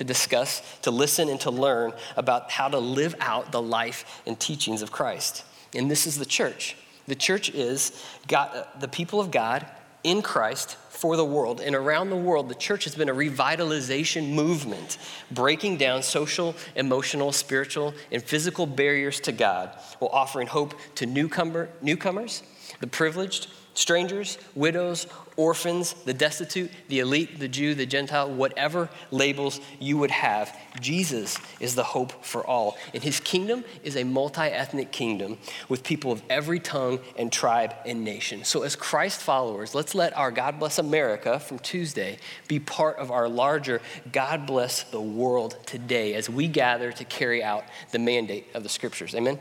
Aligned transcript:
to 0.00 0.04
discuss, 0.04 0.62
to 0.80 0.90
listen, 0.90 1.28
and 1.28 1.38
to 1.38 1.50
learn 1.50 1.92
about 2.16 2.50
how 2.50 2.68
to 2.68 2.78
live 2.78 3.14
out 3.20 3.52
the 3.52 3.60
life 3.60 4.22
and 4.26 4.40
teachings 4.40 4.80
of 4.80 4.90
Christ. 4.90 5.44
And 5.74 5.90
this 5.90 6.06
is 6.06 6.16
the 6.16 6.24
church. 6.24 6.74
The 7.06 7.14
church 7.14 7.50
is 7.50 8.02
God, 8.26 8.50
uh, 8.56 8.64
the 8.78 8.88
people 8.88 9.20
of 9.20 9.30
God 9.30 9.66
in 10.02 10.22
Christ 10.22 10.78
for 10.88 11.18
the 11.18 11.24
world. 11.24 11.60
And 11.60 11.74
around 11.74 12.08
the 12.08 12.16
world, 12.16 12.48
the 12.48 12.54
church 12.54 12.84
has 12.84 12.94
been 12.94 13.10
a 13.10 13.14
revitalization 13.14 14.30
movement, 14.32 14.96
breaking 15.30 15.76
down 15.76 16.02
social, 16.02 16.54
emotional, 16.76 17.30
spiritual, 17.30 17.92
and 18.10 18.22
physical 18.22 18.64
barriers 18.64 19.20
to 19.20 19.32
God 19.32 19.68
while 19.98 20.10
offering 20.14 20.46
hope 20.46 20.72
to 20.94 21.04
newcomer, 21.04 21.68
newcomers, 21.82 22.42
the 22.80 22.86
privileged, 22.86 23.48
strangers, 23.74 24.38
widows, 24.54 25.06
orphans, 25.36 25.94
the 26.04 26.12
destitute, 26.12 26.70
the 26.88 26.98
elite, 26.98 27.38
the 27.38 27.48
Jew, 27.48 27.74
the 27.74 27.86
Gentile, 27.86 28.30
whatever 28.30 28.90
labels 29.10 29.60
you 29.78 29.96
would 29.98 30.10
have. 30.10 30.56
Jesus 30.80 31.38
is 31.60 31.74
the 31.74 31.82
hope 31.82 32.24
for 32.24 32.46
all. 32.46 32.76
And 32.92 33.02
his 33.02 33.20
kingdom 33.20 33.64
is 33.82 33.96
a 33.96 34.04
multi 34.04 34.42
ethnic 34.42 34.92
kingdom 34.92 35.38
with 35.68 35.82
people 35.82 36.12
of 36.12 36.22
every 36.28 36.60
tongue 36.60 37.00
and 37.16 37.32
tribe 37.32 37.74
and 37.86 38.04
nation. 38.04 38.44
So, 38.44 38.62
as 38.62 38.76
Christ 38.76 39.20
followers, 39.20 39.74
let's 39.74 39.94
let 39.94 40.16
our 40.16 40.30
God 40.30 40.58
Bless 40.58 40.78
America 40.78 41.40
from 41.40 41.58
Tuesday 41.58 42.18
be 42.48 42.58
part 42.58 42.98
of 42.98 43.10
our 43.10 43.28
larger 43.28 43.80
God 44.12 44.46
Bless 44.46 44.82
the 44.82 45.00
World 45.00 45.56
today 45.64 46.14
as 46.14 46.28
we 46.28 46.48
gather 46.48 46.92
to 46.92 47.04
carry 47.04 47.42
out 47.42 47.64
the 47.92 47.98
mandate 47.98 48.46
of 48.54 48.62
the 48.62 48.68
scriptures. 48.68 49.14
Amen. 49.14 49.38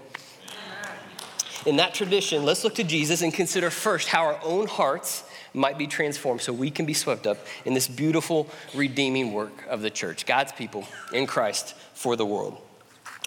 In 1.65 1.75
that 1.75 1.93
tradition, 1.93 2.45
let's 2.45 2.63
look 2.63 2.75
to 2.75 2.83
Jesus 2.83 3.21
and 3.21 3.33
consider 3.33 3.69
first 3.69 4.07
how 4.07 4.23
our 4.23 4.39
own 4.43 4.67
hearts 4.67 5.23
might 5.53 5.77
be 5.77 5.87
transformed 5.87 6.41
so 6.41 6.53
we 6.53 6.71
can 6.71 6.85
be 6.85 6.93
swept 6.93 7.27
up 7.27 7.37
in 7.65 7.73
this 7.73 7.87
beautiful, 7.87 8.47
redeeming 8.73 9.33
work 9.33 9.65
of 9.67 9.81
the 9.81 9.89
church, 9.89 10.25
God's 10.25 10.53
people 10.53 10.87
in 11.11 11.27
Christ 11.27 11.75
for 11.93 12.15
the 12.15 12.25
world. 12.25 12.57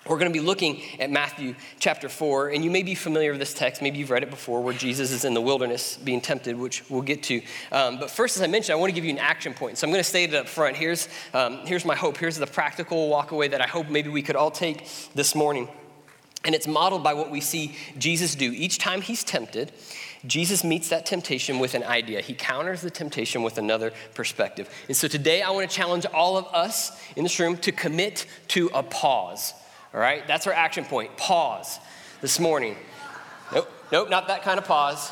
We're 0.07 0.19
going 0.19 0.33
to 0.33 0.37
be 0.37 0.45
looking 0.45 0.83
at 0.99 1.11
Matthew 1.11 1.55
chapter 1.79 2.09
4, 2.09 2.49
and 2.49 2.65
you 2.65 2.73
may 2.73 2.83
be 2.83 2.97
familiar 2.97 3.31
with 3.31 3.39
this 3.39 3.55
text. 3.55 3.83
Maybe 3.83 3.99
you've 3.99 4.11
read 4.11 4.25
it 4.25 4.31
before, 4.31 4.61
where 4.61 4.75
Jesus 4.75 5.13
is 5.13 5.25
in 5.25 5.33
the 5.33 5.41
wilderness 5.41 5.97
being 5.97 6.21
tempted, 6.21 6.57
which 6.57 6.89
we'll 6.91 7.03
get 7.03 7.23
to. 7.25 7.41
Um, 7.71 8.01
but 8.01 8.11
first, 8.11 8.37
as 8.37 8.43
I 8.43 8.49
mentioned, 8.49 8.77
I 8.77 8.81
want 8.81 8.91
to 8.91 8.95
give 8.95 9.05
you 9.05 9.13
an 9.13 9.19
action 9.19 9.55
point. 9.55 9.79
So 9.79 9.87
I'm 9.87 9.93
going 9.93 10.03
to 10.03 10.09
state 10.09 10.35
it 10.35 10.37
up 10.37 10.49
front. 10.49 10.77
Here's, 10.77 11.09
um, 11.35 11.59
here's 11.67 11.85
my 11.85 11.95
hope. 11.95 12.17
Here's 12.17 12.37
the 12.37 12.49
practical 12.49 13.11
walkaway 13.11 13.51
that 13.53 13.61
I 13.61 13.69
hope 13.69 13.91
maybe 13.91 14.09
we 14.09 14.23
could 14.23 14.35
all 14.35 14.51
take 14.51 14.89
this 15.15 15.37
morning. 15.37 15.69
And 16.45 16.55
it's 16.55 16.67
modeled 16.67 17.05
by 17.05 17.15
what 17.15 17.31
we 17.31 17.41
see 17.41 17.77
Jesus 17.99 18.35
do. 18.35 18.51
Each 18.53 18.79
time 18.79 19.01
he's 19.01 19.23
tempted, 19.23 19.73
Jesus 20.27 20.63
meets 20.65 20.89
that 20.89 21.07
temptation 21.07 21.59
with 21.59 21.75
an 21.75 21.83
idea. 21.85 22.21
He 22.21 22.35
counters 22.35 22.81
the 22.81 22.91
temptation 22.91 23.43
with 23.43 23.59
another 23.59 23.93
perspective. 24.15 24.69
And 24.89 24.97
so 24.97 25.09
today 25.09 25.43
I 25.43 25.51
want 25.51 25.69
to 25.69 25.77
challenge 25.77 26.07
all 26.07 26.37
of 26.37 26.47
us 26.47 27.01
in 27.17 27.23
this 27.23 27.39
room 27.39 27.57
to 27.59 27.73
commit 27.73 28.27
to 28.49 28.71
a 28.75 28.83
pause. 28.83 29.55
All 29.95 30.01
right? 30.01 30.27
That's 30.27 30.47
our 30.47 30.53
action 30.53 30.85
point. 30.85 31.17
Pause 31.17 31.81
this 32.21 32.39
morning. 32.39 32.77
Nope, 33.53 33.71
nope, 33.91 34.11
not 34.11 34.29
that 34.29 34.43
kind 34.43 34.59
of 34.59 34.65
pause. 34.65 35.11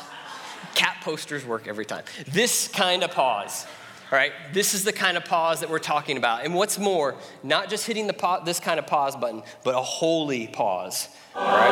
Cat 0.75 0.97
posters 1.01 1.45
work 1.45 1.67
every 1.67 1.85
time. 1.85 2.03
This 2.27 2.67
kind 2.69 3.03
of 3.03 3.11
pause. 3.11 3.65
All 4.11 4.17
right, 4.17 4.33
this 4.51 4.73
is 4.73 4.83
the 4.83 4.91
kind 4.91 5.15
of 5.15 5.23
pause 5.23 5.61
that 5.61 5.69
we're 5.69 5.79
talking 5.79 6.17
about. 6.17 6.43
And 6.43 6.53
what's 6.53 6.77
more, 6.77 7.15
not 7.43 7.69
just 7.69 7.87
hitting 7.87 8.07
the 8.07 8.41
this 8.43 8.59
kind 8.59 8.77
of 8.77 8.85
pause 8.85 9.15
button, 9.15 9.41
but 9.63 9.73
a 9.73 9.81
holy 9.81 10.47
pause. 10.47 11.07
All 11.33 11.45
right? 11.45 11.71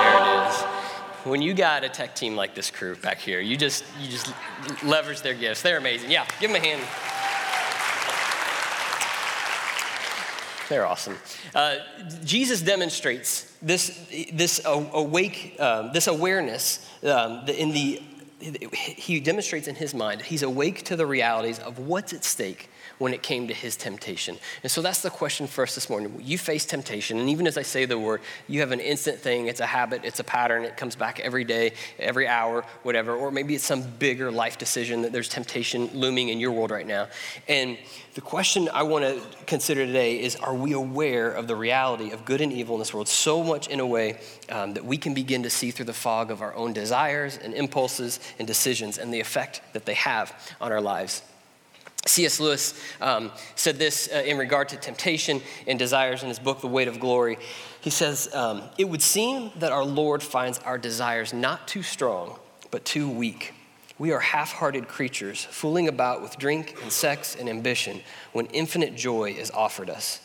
There 0.00 0.46
it 0.46 0.48
is. 0.48 0.56
When 1.26 1.42
you 1.42 1.52
got 1.52 1.84
a 1.84 1.90
tech 1.90 2.14
team 2.14 2.34
like 2.34 2.54
this 2.54 2.70
crew 2.70 2.96
back 2.96 3.18
here, 3.18 3.40
you 3.40 3.58
just 3.58 3.84
you 4.00 4.08
just 4.08 4.32
leverage 4.82 5.20
their 5.20 5.34
gifts. 5.34 5.60
They're 5.60 5.76
amazing. 5.76 6.10
Yeah, 6.10 6.26
give 6.40 6.50
them 6.50 6.62
a 6.62 6.66
hand. 6.66 6.80
They're 10.70 10.86
awesome. 10.86 11.18
Uh, 11.52 11.78
Jesus 12.24 12.62
demonstrates 12.62 13.52
this, 13.60 14.08
this 14.32 14.62
awake, 14.64 15.56
uh, 15.58 15.92
this 15.92 16.06
awareness 16.06 16.88
um, 17.02 17.44
in 17.48 17.72
the, 17.72 18.00
he 18.40 19.20
demonstrates 19.20 19.68
in 19.68 19.74
his 19.74 19.94
mind, 19.94 20.22
he's 20.22 20.42
awake 20.42 20.82
to 20.84 20.96
the 20.96 21.06
realities 21.06 21.58
of 21.58 21.78
what's 21.78 22.12
at 22.12 22.24
stake 22.24 22.68
when 23.00 23.14
it 23.14 23.22
came 23.22 23.48
to 23.48 23.54
his 23.54 23.76
temptation. 23.76 24.38
And 24.62 24.70
so 24.70 24.82
that's 24.82 25.00
the 25.00 25.08
question 25.08 25.46
for 25.46 25.62
us 25.62 25.74
this 25.74 25.88
morning. 25.88 26.20
You 26.22 26.36
face 26.36 26.66
temptation, 26.66 27.18
and 27.18 27.30
even 27.30 27.46
as 27.46 27.56
I 27.56 27.62
say 27.62 27.86
the 27.86 27.98
word, 27.98 28.20
you 28.46 28.60
have 28.60 28.72
an 28.72 28.80
instant 28.80 29.18
thing, 29.18 29.46
it's 29.46 29.60
a 29.60 29.66
habit, 29.66 30.02
it's 30.04 30.20
a 30.20 30.24
pattern, 30.24 30.64
it 30.64 30.76
comes 30.76 30.96
back 30.96 31.18
every 31.18 31.44
day, 31.44 31.72
every 31.98 32.28
hour, 32.28 32.62
whatever, 32.82 33.14
or 33.14 33.30
maybe 33.30 33.54
it's 33.54 33.64
some 33.64 33.82
bigger 33.98 34.30
life 34.30 34.58
decision 34.58 35.00
that 35.00 35.12
there's 35.12 35.30
temptation 35.30 35.88
looming 35.94 36.28
in 36.28 36.38
your 36.38 36.52
world 36.52 36.70
right 36.70 36.86
now. 36.86 37.08
And 37.48 37.78
the 38.12 38.20
question 38.20 38.68
I 38.70 38.82
want 38.82 39.06
to 39.06 39.22
consider 39.46 39.86
today 39.86 40.20
is 40.20 40.36
Are 40.36 40.54
we 40.54 40.72
aware 40.72 41.30
of 41.30 41.46
the 41.48 41.56
reality 41.56 42.10
of 42.10 42.26
good 42.26 42.42
and 42.42 42.52
evil 42.52 42.74
in 42.74 42.80
this 42.80 42.92
world 42.92 43.08
so 43.08 43.42
much 43.42 43.68
in 43.68 43.80
a 43.80 43.86
way 43.86 44.20
um, 44.50 44.74
that 44.74 44.84
we 44.84 44.98
can 44.98 45.14
begin 45.14 45.42
to 45.44 45.50
see 45.50 45.70
through 45.70 45.86
the 45.86 45.94
fog 45.94 46.30
of 46.30 46.42
our 46.42 46.54
own 46.54 46.74
desires 46.74 47.38
and 47.42 47.54
impulses 47.54 48.20
and 48.38 48.46
decisions 48.46 48.98
and 48.98 49.10
the 49.14 49.20
effect 49.20 49.62
that 49.72 49.86
they 49.86 49.94
have 49.94 50.34
on 50.60 50.70
our 50.70 50.82
lives? 50.82 51.22
C.S. 52.06 52.40
Lewis 52.40 52.80
um, 53.00 53.30
said 53.56 53.78
this 53.78 54.08
uh, 54.12 54.18
in 54.18 54.38
regard 54.38 54.70
to 54.70 54.76
temptation 54.76 55.42
and 55.66 55.78
desires 55.78 56.22
in 56.22 56.28
his 56.28 56.38
book, 56.38 56.60
The 56.60 56.66
Weight 56.66 56.88
of 56.88 56.98
Glory. 56.98 57.36
He 57.82 57.90
says, 57.90 58.34
um, 58.34 58.62
It 58.78 58.88
would 58.88 59.02
seem 59.02 59.50
that 59.58 59.70
our 59.70 59.84
Lord 59.84 60.22
finds 60.22 60.58
our 60.60 60.78
desires 60.78 61.34
not 61.34 61.68
too 61.68 61.82
strong, 61.82 62.38
but 62.70 62.84
too 62.84 63.08
weak. 63.08 63.54
We 63.98 64.12
are 64.12 64.20
half 64.20 64.52
hearted 64.52 64.88
creatures, 64.88 65.44
fooling 65.44 65.86
about 65.86 66.22
with 66.22 66.38
drink 66.38 66.74
and 66.82 66.90
sex 66.90 67.36
and 67.38 67.50
ambition 67.50 68.00
when 68.32 68.46
infinite 68.46 68.96
joy 68.96 69.32
is 69.32 69.50
offered 69.50 69.90
us. 69.90 70.20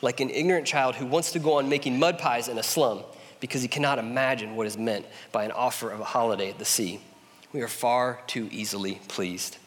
Like 0.00 0.20
an 0.20 0.30
ignorant 0.30 0.66
child 0.66 0.94
who 0.94 1.04
wants 1.04 1.32
to 1.32 1.38
go 1.38 1.58
on 1.58 1.68
making 1.68 1.98
mud 1.98 2.18
pies 2.18 2.48
in 2.48 2.56
a 2.56 2.62
slum 2.62 3.02
because 3.38 3.60
he 3.60 3.68
cannot 3.68 3.98
imagine 3.98 4.56
what 4.56 4.66
is 4.66 4.78
meant 4.78 5.04
by 5.32 5.44
an 5.44 5.52
offer 5.52 5.90
of 5.90 6.00
a 6.00 6.04
holiday 6.04 6.48
at 6.48 6.58
the 6.58 6.64
sea. 6.64 7.00
We 7.52 7.60
are 7.60 7.68
far 7.68 8.22
too 8.26 8.48
easily 8.50 9.00
pleased. 9.08 9.58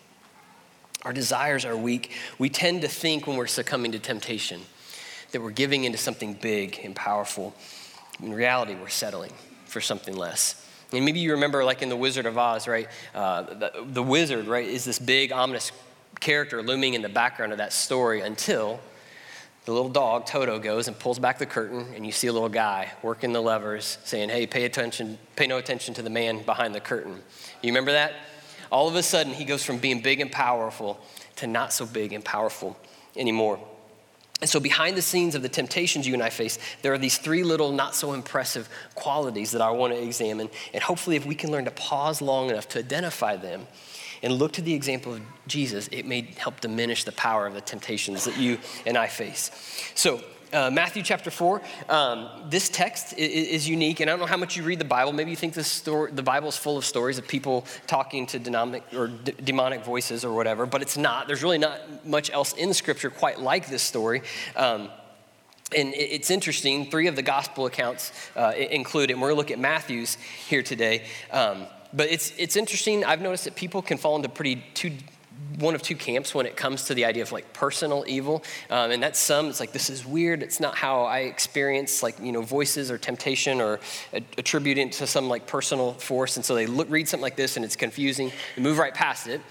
Our 1.03 1.13
desires 1.13 1.65
are 1.65 1.75
weak. 1.75 2.11
We 2.37 2.49
tend 2.49 2.81
to 2.81 2.87
think 2.87 3.27
when 3.27 3.37
we're 3.37 3.47
succumbing 3.47 3.91
to 3.91 3.99
temptation 3.99 4.61
that 5.31 5.41
we're 5.41 5.51
giving 5.51 5.83
into 5.83 5.97
something 5.97 6.33
big 6.33 6.79
and 6.83 6.95
powerful. 6.95 7.53
In 8.21 8.33
reality, 8.33 8.75
we're 8.75 8.89
settling 8.89 9.33
for 9.65 9.81
something 9.81 10.15
less. 10.15 10.65
And 10.91 11.03
maybe 11.03 11.19
you 11.19 11.31
remember, 11.31 11.63
like 11.63 11.81
in 11.81 11.89
The 11.89 11.95
Wizard 11.95 12.27
of 12.27 12.37
Oz, 12.37 12.67
right? 12.67 12.87
Uh, 13.15 13.41
the, 13.41 13.85
the 13.87 14.03
wizard, 14.03 14.45
right, 14.45 14.67
is 14.67 14.85
this 14.85 14.99
big, 14.99 15.31
ominous 15.31 15.71
character 16.19 16.61
looming 16.61 16.93
in 16.93 17.01
the 17.01 17.09
background 17.09 17.51
of 17.51 17.57
that 17.57 17.73
story 17.73 18.21
until 18.21 18.79
the 19.65 19.71
little 19.71 19.89
dog, 19.89 20.25
Toto, 20.25 20.59
goes 20.59 20.87
and 20.87 20.97
pulls 20.97 21.17
back 21.17 21.39
the 21.39 21.45
curtain, 21.45 21.87
and 21.95 22.05
you 22.05 22.11
see 22.11 22.27
a 22.27 22.33
little 22.33 22.49
guy 22.49 22.91
working 23.01 23.33
the 23.33 23.41
levers 23.41 23.97
saying, 24.03 24.29
Hey, 24.29 24.45
pay 24.45 24.65
attention, 24.65 25.17
pay 25.35 25.47
no 25.47 25.57
attention 25.57 25.93
to 25.95 26.01
the 26.01 26.09
man 26.09 26.43
behind 26.43 26.75
the 26.75 26.79
curtain. 26.81 27.21
You 27.61 27.71
remember 27.71 27.93
that? 27.93 28.13
All 28.73 28.87
of 28.87 28.95
a 28.95 29.03
sudden 29.03 29.33
he 29.33 29.45
goes 29.45 29.63
from 29.63 29.77
being 29.77 30.01
big 30.01 30.19
and 30.19 30.31
powerful 30.31 30.99
to 31.37 31.47
not 31.47 31.71
so 31.71 31.85
big 31.85 32.11
and 32.11 32.25
powerful 32.25 32.75
anymore. 33.15 33.59
And 34.41 34.49
so, 34.49 34.59
behind 34.59 34.97
the 34.97 35.01
scenes 35.01 35.35
of 35.35 35.41
the 35.41 35.47
temptations 35.47 36.05
you 36.05 36.13
and 36.13 36.21
I 36.21 36.29
face, 36.29 36.59
there 36.81 36.91
are 36.91 36.97
these 36.97 37.17
three 37.17 37.43
little 37.43 37.71
not 37.71 37.95
so 37.95 38.11
impressive 38.11 38.67
qualities 38.93 39.51
that 39.51 39.61
I 39.61 39.69
want 39.69 39.93
to 39.93 40.03
examine. 40.03 40.49
And 40.73 40.83
hopefully, 40.83 41.15
if 41.15 41.25
we 41.25 41.35
can 41.35 41.49
learn 41.51 41.63
to 41.65 41.71
pause 41.71 42.21
long 42.21 42.49
enough 42.49 42.67
to 42.69 42.79
identify 42.79 43.37
them 43.37 43.67
and 44.21 44.33
look 44.33 44.51
to 44.53 44.61
the 44.61 44.73
example 44.73 45.13
of 45.13 45.21
Jesus, 45.47 45.87
it 45.93 46.05
may 46.05 46.33
help 46.37 46.59
diminish 46.59 47.05
the 47.05 47.13
power 47.13 47.45
of 47.45 47.53
the 47.53 47.61
temptations 47.61 48.25
that 48.25 48.37
you 48.37 48.57
and 48.85 48.97
I 48.97 49.07
face. 49.07 49.51
So, 49.95 50.19
uh, 50.53 50.69
Matthew 50.69 51.03
chapter 51.03 51.31
4. 51.31 51.61
Um, 51.89 52.29
this 52.49 52.69
text 52.69 53.13
is, 53.13 53.47
is, 53.47 53.69
unique, 53.69 53.99
and 53.99 54.09
I 54.09 54.13
don't 54.13 54.19
know 54.19 54.25
how 54.25 54.37
much 54.37 54.55
you 54.55 54.63
read 54.63 54.79
the 54.79 54.85
Bible. 54.85 55.11
Maybe 55.11 55.31
you 55.31 55.37
think 55.37 55.53
the, 55.53 55.63
story, 55.63 56.11
the 56.11 56.23
Bible 56.23 56.49
is 56.49 56.57
full 56.57 56.77
of 56.77 56.85
stories 56.85 57.17
of 57.17 57.27
people 57.27 57.65
talking 57.87 58.25
to 58.27 58.39
dynamic 58.39 58.83
or 58.95 59.07
d- 59.07 59.33
demonic 59.43 59.83
voices 59.83 60.23
or 60.23 60.33
whatever, 60.33 60.65
but 60.65 60.81
it's 60.81 60.97
not. 60.97 61.27
There's 61.27 61.43
really 61.43 61.57
not 61.57 62.05
much 62.05 62.31
else 62.31 62.53
in 62.53 62.73
Scripture 62.73 63.09
quite 63.09 63.39
like 63.39 63.67
this 63.67 63.81
story. 63.81 64.21
Um, 64.55 64.89
and 65.75 65.91
it's 65.95 66.29
interesting, 66.29 66.91
three 66.91 67.07
of 67.07 67.15
the 67.15 67.23
gospel 67.23 67.65
accounts 67.65 68.11
uh, 68.35 68.53
include 68.55 69.09
it. 69.09 69.13
And 69.13 69.21
we're 69.21 69.29
going 69.29 69.37
to 69.37 69.39
look 69.39 69.51
at 69.51 69.59
Matthew's 69.59 70.15
here 70.47 70.61
today. 70.61 71.05
Um, 71.31 71.65
but 71.93 72.11
it's, 72.11 72.33
it's 72.37 72.55
interesting. 72.55 73.03
I've 73.03 73.21
noticed 73.21 73.45
that 73.45 73.55
people 73.55 73.81
can 73.81 73.97
fall 73.97 74.15
into 74.15 74.29
pretty 74.29 74.63
two 74.73 74.91
one 75.59 75.75
of 75.75 75.81
two 75.81 75.95
camps 75.95 76.33
when 76.33 76.45
it 76.45 76.55
comes 76.55 76.85
to 76.85 76.93
the 76.93 77.05
idea 77.05 77.23
of 77.23 77.31
like 77.31 77.53
personal 77.53 78.03
evil. 78.07 78.43
Um, 78.69 78.91
and 78.91 79.03
that's 79.03 79.19
some, 79.19 79.47
it's 79.47 79.59
like, 79.59 79.71
this 79.71 79.89
is 79.89 80.05
weird. 80.05 80.41
It's 80.41 80.59
not 80.59 80.75
how 80.75 81.03
I 81.03 81.19
experience 81.19 82.01
like, 82.01 82.19
you 82.19 82.31
know, 82.31 82.41
voices 82.41 82.89
or 82.89 82.97
temptation 82.97 83.61
or 83.61 83.79
attribute 84.37 84.77
it 84.77 84.93
to 84.93 85.07
some 85.07 85.29
like 85.29 85.47
personal 85.47 85.93
force. 85.93 86.37
And 86.37 86.45
so 86.45 86.55
they 86.55 86.65
look, 86.65 86.89
read 86.89 87.07
something 87.07 87.21
like 87.21 87.35
this 87.35 87.55
and 87.55 87.63
it's 87.63 87.75
confusing 87.75 88.31
move 88.57 88.77
right 88.77 88.93
past 88.93 89.27
it. 89.27 89.41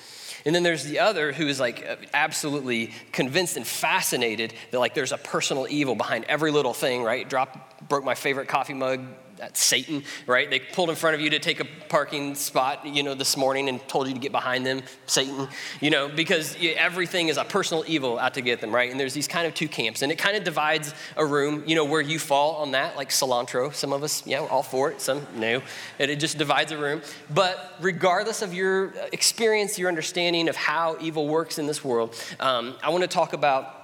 And 0.44 0.54
then 0.54 0.64
there's 0.64 0.82
the 0.84 0.98
other 0.98 1.32
who 1.32 1.46
is 1.46 1.60
like 1.60 2.08
absolutely 2.12 2.92
convinced 3.12 3.56
and 3.56 3.64
fascinated 3.64 4.54
that 4.72 4.80
like 4.80 4.94
there's 4.94 5.12
a 5.12 5.18
personal 5.18 5.68
evil 5.70 5.94
behind 5.94 6.24
every 6.24 6.50
little 6.50 6.74
thing, 6.74 7.04
right? 7.04 7.28
Drop, 7.28 7.88
broke 7.88 8.04
my 8.04 8.16
favorite 8.16 8.48
coffee 8.48 8.74
mug 8.74 9.04
Satan, 9.52 10.04
right? 10.26 10.48
They 10.48 10.60
pulled 10.60 10.90
in 10.90 10.96
front 10.96 11.14
of 11.14 11.20
you 11.20 11.30
to 11.30 11.38
take 11.38 11.60
a 11.60 11.66
parking 11.88 12.34
spot, 12.34 12.86
you 12.86 13.02
know, 13.02 13.14
this 13.14 13.36
morning 13.36 13.68
and 13.68 13.86
told 13.88 14.08
you 14.08 14.14
to 14.14 14.20
get 14.20 14.32
behind 14.32 14.64
them, 14.64 14.82
Satan, 15.06 15.48
you 15.80 15.90
know, 15.90 16.08
because 16.08 16.56
everything 16.60 17.28
is 17.28 17.36
a 17.36 17.44
personal 17.44 17.84
evil 17.86 18.18
out 18.18 18.34
to 18.34 18.40
get 18.40 18.60
them, 18.60 18.74
right? 18.74 18.90
And 18.90 18.98
there's 18.98 19.14
these 19.14 19.28
kind 19.28 19.46
of 19.46 19.54
two 19.54 19.68
camps, 19.68 20.02
and 20.02 20.12
it 20.12 20.18
kind 20.18 20.36
of 20.36 20.44
divides 20.44 20.94
a 21.16 21.24
room, 21.24 21.64
you 21.66 21.74
know, 21.74 21.84
where 21.84 22.00
you 22.00 22.18
fall 22.18 22.56
on 22.56 22.72
that, 22.72 22.96
like 22.96 23.10
cilantro. 23.10 23.74
Some 23.74 23.92
of 23.92 24.02
us, 24.02 24.26
yeah, 24.26 24.40
we're 24.40 24.48
all 24.48 24.62
for 24.62 24.90
it, 24.90 25.00
some 25.00 25.26
no. 25.34 25.62
And 25.98 26.10
it 26.10 26.20
just 26.20 26.38
divides 26.38 26.72
a 26.72 26.78
room. 26.78 27.02
But 27.30 27.74
regardless 27.80 28.42
of 28.42 28.54
your 28.54 28.92
experience, 29.12 29.78
your 29.78 29.88
understanding 29.88 30.48
of 30.48 30.56
how 30.56 30.96
evil 31.00 31.28
works 31.28 31.58
in 31.58 31.66
this 31.66 31.84
world, 31.84 32.14
um, 32.40 32.74
I 32.82 32.90
want 32.90 33.02
to 33.02 33.08
talk 33.08 33.32
about 33.32 33.78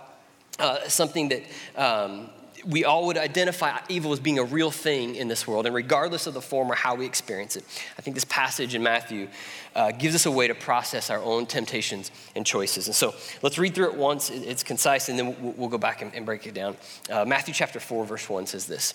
uh, 0.59 0.89
something 0.89 1.29
that 1.29 1.43
um, 1.77 2.31
we 2.65 2.85
all 2.85 3.07
would 3.07 3.17
identify 3.17 3.79
evil 3.89 4.13
as 4.13 4.21
being 4.21 4.39
a 4.39 4.45
real 4.45 4.71
thing 4.71 5.15
in 5.17 5.29
this 5.29 5.47
world, 5.47 5.67
and 5.67 5.75
regardless 5.75 6.27
of 6.27 6.35
the 6.35 6.41
form 6.41 6.71
or 6.71 6.75
how 6.75 6.95
we 6.95 7.07
experience 7.07 7.57
it. 7.57 7.65
I 7.99 8.03
think 8.03 8.15
this 8.15 8.25
passage 8.25 8.75
in 8.75 8.83
Matthew 8.83 9.29
uh, 9.75 9.93
gives 9.93 10.15
us 10.15 10.27
a 10.27 10.31
way 10.31 10.49
to 10.49 10.55
process 10.55 11.11
our 11.11 11.23
own 11.23 11.47
temptations 11.47 12.11
and 12.35 12.45
choices. 12.45 12.87
And 12.87 12.95
so 12.95 13.15
let's 13.43 13.59
read 13.59 13.75
through 13.75 13.91
it 13.91 13.97
once. 13.97 14.31
It's 14.31 14.63
concise, 14.63 15.09
and 15.09 15.19
then 15.19 15.57
we'll, 15.57 15.69
go 15.69 15.79
back 15.79 16.03
and, 16.03 16.15
and, 16.15 16.25
break 16.27 16.47
it 16.47 16.55
down. 16.55 16.77
Uh, 17.11 17.25
Matthew 17.25 17.55
chapter 17.55 17.81
4, 17.81 18.05
verse 18.05 18.29
1 18.29 18.47
says 18.47 18.67
this 18.67 18.95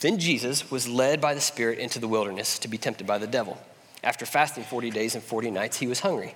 Then 0.00 0.18
Jesus 0.18 0.70
was 0.70 0.88
led 0.88 1.20
by 1.20 1.34
the 1.34 1.40
Spirit 1.40 1.78
into 1.78 1.98
the 1.98 2.08
wilderness 2.08 2.58
to 2.60 2.68
be 2.68 2.78
tempted 2.78 3.06
by 3.06 3.18
the 3.18 3.26
devil. 3.26 3.58
After 4.04 4.26
fasting 4.26 4.64
40 4.64 4.90
days 4.90 5.14
and 5.14 5.24
40 5.24 5.50
nights, 5.50 5.78
he 5.78 5.86
was 5.86 6.00
hungry. 6.00 6.34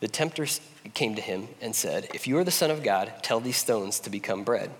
The 0.00 0.08
tempter 0.08 0.46
came 0.94 1.14
to 1.14 1.20
him 1.20 1.48
and 1.60 1.76
said, 1.76 2.08
If 2.14 2.26
you 2.26 2.38
are 2.38 2.44
the 2.44 2.50
Son 2.50 2.70
of 2.70 2.82
God, 2.82 3.12
tell 3.22 3.40
these 3.40 3.58
stones 3.58 4.00
to 4.00 4.10
become 4.10 4.44
bread. 4.44 4.70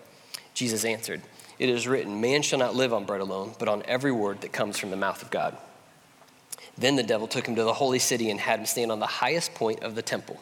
Jesus 0.55 0.85
answered, 0.85 1.23
It 1.59 1.69
is 1.69 1.89
written, 1.89 2.21
Man 2.21 2.43
shall 2.43 2.59
not 2.59 2.75
live 2.75 2.93
on 2.93 3.05
bread 3.05 3.21
alone, 3.21 3.55
but 3.59 3.69
on 3.69 3.83
every 3.87 4.13
word 4.13 4.41
that 4.43 4.53
comes 4.53 4.79
from 4.79 4.91
the 4.91 4.97
mouth 4.97 5.23
of 5.23 5.31
God. 5.31 5.57
Then 6.77 6.97
the 6.97 7.03
devil 7.03 7.27
took 7.27 7.47
him 7.47 7.57
to 7.57 7.65
the 7.65 7.75
holy 7.75 7.99
city 7.99 8.31
and 8.31 8.41
had 8.41 8.61
him 8.61 8.67
stand 8.67 8.91
on 8.91 9.01
the 9.01 9.07
highest 9.07 9.55
point 9.55 9.83
of 9.83 9.95
the 9.95 10.03
temple. 10.03 10.41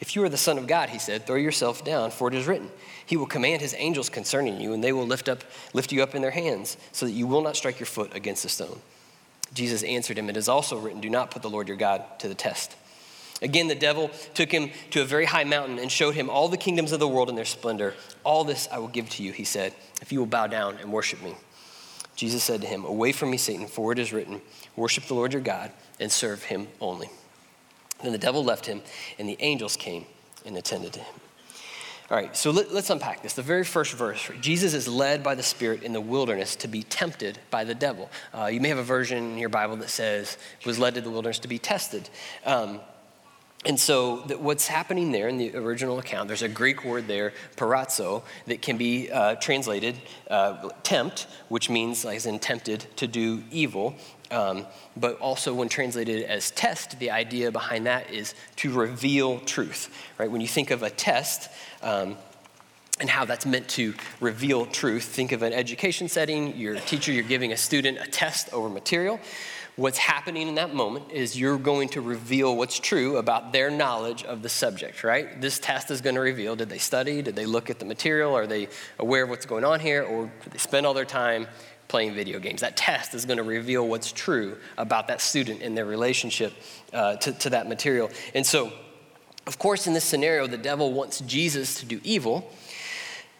If 0.00 0.14
you 0.14 0.22
are 0.22 0.28
the 0.28 0.36
Son 0.36 0.58
of 0.58 0.66
God, 0.66 0.90
he 0.90 0.98
said, 0.98 1.26
throw 1.26 1.36
yourself 1.36 1.84
down, 1.84 2.10
for 2.10 2.28
it 2.28 2.34
is 2.34 2.46
written, 2.46 2.70
He 3.04 3.16
will 3.16 3.26
command 3.26 3.60
His 3.60 3.74
angels 3.76 4.08
concerning 4.08 4.60
you, 4.60 4.72
and 4.72 4.82
they 4.82 4.92
will 4.92 5.06
lift, 5.06 5.28
up, 5.28 5.42
lift 5.72 5.90
you 5.90 6.02
up 6.02 6.14
in 6.14 6.22
their 6.22 6.30
hands, 6.30 6.76
so 6.92 7.04
that 7.06 7.12
you 7.12 7.26
will 7.26 7.42
not 7.42 7.56
strike 7.56 7.80
your 7.80 7.86
foot 7.86 8.14
against 8.14 8.44
a 8.44 8.48
stone. 8.48 8.78
Jesus 9.54 9.82
answered 9.82 10.18
him, 10.18 10.30
It 10.30 10.36
is 10.36 10.48
also 10.48 10.78
written, 10.78 11.00
Do 11.00 11.10
not 11.10 11.30
put 11.30 11.42
the 11.42 11.50
Lord 11.50 11.68
your 11.68 11.76
God 11.76 12.04
to 12.20 12.28
the 12.28 12.34
test. 12.34 12.76
Again, 13.40 13.68
the 13.68 13.74
devil 13.74 14.10
took 14.34 14.50
him 14.50 14.70
to 14.90 15.02
a 15.02 15.04
very 15.04 15.24
high 15.24 15.44
mountain 15.44 15.78
and 15.78 15.90
showed 15.92 16.14
him 16.14 16.28
all 16.28 16.48
the 16.48 16.56
kingdoms 16.56 16.90
of 16.92 16.98
the 16.98 17.06
world 17.06 17.28
and 17.28 17.38
their 17.38 17.44
splendor. 17.44 17.94
All 18.24 18.42
this 18.44 18.68
I 18.72 18.78
will 18.78 18.88
give 18.88 19.08
to 19.10 19.22
you, 19.22 19.32
he 19.32 19.44
said, 19.44 19.74
if 20.02 20.10
you 20.10 20.18
will 20.18 20.26
bow 20.26 20.48
down 20.48 20.76
and 20.80 20.92
worship 20.92 21.22
me. 21.22 21.34
Jesus 22.16 22.42
said 22.42 22.60
to 22.62 22.66
him, 22.66 22.84
Away 22.84 23.12
from 23.12 23.30
me, 23.30 23.36
Satan, 23.36 23.68
for 23.68 23.92
it 23.92 23.98
is 23.98 24.12
written, 24.12 24.40
Worship 24.74 25.04
the 25.04 25.14
Lord 25.14 25.32
your 25.32 25.42
God 25.42 25.70
and 26.00 26.10
serve 26.10 26.42
him 26.42 26.66
only. 26.80 27.10
Then 28.02 28.10
the 28.10 28.18
devil 28.18 28.44
left 28.44 28.66
him, 28.66 28.82
and 29.20 29.28
the 29.28 29.36
angels 29.38 29.76
came 29.76 30.04
and 30.44 30.56
attended 30.56 30.92
to 30.94 31.00
him. 31.00 31.14
All 32.10 32.16
right, 32.16 32.34
so 32.34 32.50
let, 32.50 32.68
us 32.68 32.90
unpack 32.90 33.22
this. 33.22 33.34
The 33.34 33.42
very 33.42 33.64
first 33.64 33.92
verse 33.92 34.30
Jesus 34.40 34.72
is 34.72 34.88
led 34.88 35.22
by 35.22 35.34
the 35.34 35.42
Spirit 35.42 35.82
in 35.82 35.92
the 35.92 36.00
wilderness 36.00 36.56
to 36.56 36.68
be 36.68 36.82
tempted 36.82 37.38
by 37.50 37.64
the 37.64 37.74
devil. 37.74 38.10
Uh, 38.32 38.46
you 38.46 38.60
may 38.60 38.70
have 38.70 38.78
a 38.78 38.82
version 38.82 39.32
in 39.32 39.38
your 39.38 39.50
Bible 39.50 39.76
that 39.76 39.90
says, 39.90 40.38
was 40.64 40.78
led 40.78 40.94
to 40.94 41.00
the 41.00 41.10
wilderness 41.10 41.38
to 41.40 41.48
be 41.48 41.58
tested. 41.58 42.08
Um, 42.46 42.80
and 43.68 43.78
so, 43.78 44.16
what's 44.38 44.66
happening 44.66 45.12
there 45.12 45.28
in 45.28 45.36
the 45.36 45.54
original 45.54 45.98
account, 45.98 46.26
there's 46.26 46.40
a 46.40 46.48
Greek 46.48 46.86
word 46.86 47.06
there, 47.06 47.34
peirazo, 47.54 48.22
that 48.46 48.62
can 48.62 48.78
be 48.78 49.10
uh, 49.10 49.34
translated 49.34 49.94
uh, 50.30 50.70
tempt, 50.82 51.26
which 51.50 51.68
means, 51.68 52.02
like, 52.02 52.16
as 52.16 52.24
in 52.24 52.38
tempted 52.38 52.86
to 52.96 53.06
do 53.06 53.44
evil. 53.50 53.94
Um, 54.30 54.64
but 54.96 55.18
also, 55.20 55.52
when 55.52 55.68
translated 55.68 56.24
as 56.24 56.50
test, 56.50 56.98
the 56.98 57.10
idea 57.10 57.52
behind 57.52 57.84
that 57.84 58.10
is 58.10 58.34
to 58.56 58.72
reveal 58.72 59.38
truth, 59.40 59.94
right? 60.16 60.30
When 60.30 60.40
you 60.40 60.48
think 60.48 60.70
of 60.70 60.82
a 60.82 60.88
test, 60.88 61.50
um, 61.82 62.16
and 63.00 63.10
how 63.10 63.26
that's 63.26 63.46
meant 63.46 63.68
to 63.68 63.94
reveal 64.18 64.64
truth. 64.66 65.04
Think 65.04 65.32
of 65.32 65.42
an 65.42 65.52
education 65.52 66.08
setting, 66.08 66.56
your 66.56 66.74
teacher, 66.80 67.12
you're 67.12 67.22
giving 67.22 67.52
a 67.52 67.56
student 67.56 67.98
a 67.98 68.10
test 68.10 68.52
over 68.52 68.68
material 68.68 69.20
what's 69.78 69.98
happening 69.98 70.48
in 70.48 70.56
that 70.56 70.74
moment 70.74 71.04
is 71.12 71.38
you're 71.38 71.56
going 71.56 71.88
to 71.88 72.00
reveal 72.00 72.56
what's 72.56 72.80
true 72.80 73.16
about 73.16 73.52
their 73.52 73.70
knowledge 73.70 74.24
of 74.24 74.42
the 74.42 74.48
subject, 74.48 75.04
right? 75.04 75.40
This 75.40 75.60
test 75.60 75.92
is 75.92 76.00
going 76.00 76.16
to 76.16 76.20
reveal 76.20 76.56
did 76.56 76.68
they 76.68 76.78
study? 76.78 77.22
Did 77.22 77.36
they 77.36 77.46
look 77.46 77.70
at 77.70 77.78
the 77.78 77.84
material? 77.84 78.36
Are 78.36 78.48
they 78.48 78.68
aware 78.98 79.22
of 79.22 79.30
what's 79.30 79.46
going 79.46 79.64
on 79.64 79.78
here? 79.78 80.02
Or 80.02 80.32
did 80.42 80.52
they 80.52 80.58
spend 80.58 80.84
all 80.84 80.94
their 80.94 81.04
time 81.04 81.46
playing 81.86 82.12
video 82.12 82.40
games? 82.40 82.60
That 82.60 82.76
test 82.76 83.14
is 83.14 83.24
going 83.24 83.36
to 83.36 83.44
reveal 83.44 83.86
what's 83.86 84.10
true 84.10 84.58
about 84.76 85.06
that 85.08 85.20
student 85.20 85.62
and 85.62 85.78
their 85.78 85.86
relationship 85.86 86.54
uh, 86.92 87.14
to, 87.16 87.32
to 87.34 87.50
that 87.50 87.68
material. 87.68 88.10
And 88.34 88.44
so, 88.44 88.72
of 89.46 89.60
course, 89.60 89.86
in 89.86 89.92
this 89.92 90.04
scenario, 90.04 90.48
the 90.48 90.58
devil 90.58 90.92
wants 90.92 91.20
Jesus 91.20 91.76
to 91.76 91.86
do 91.86 92.00
evil. 92.02 92.52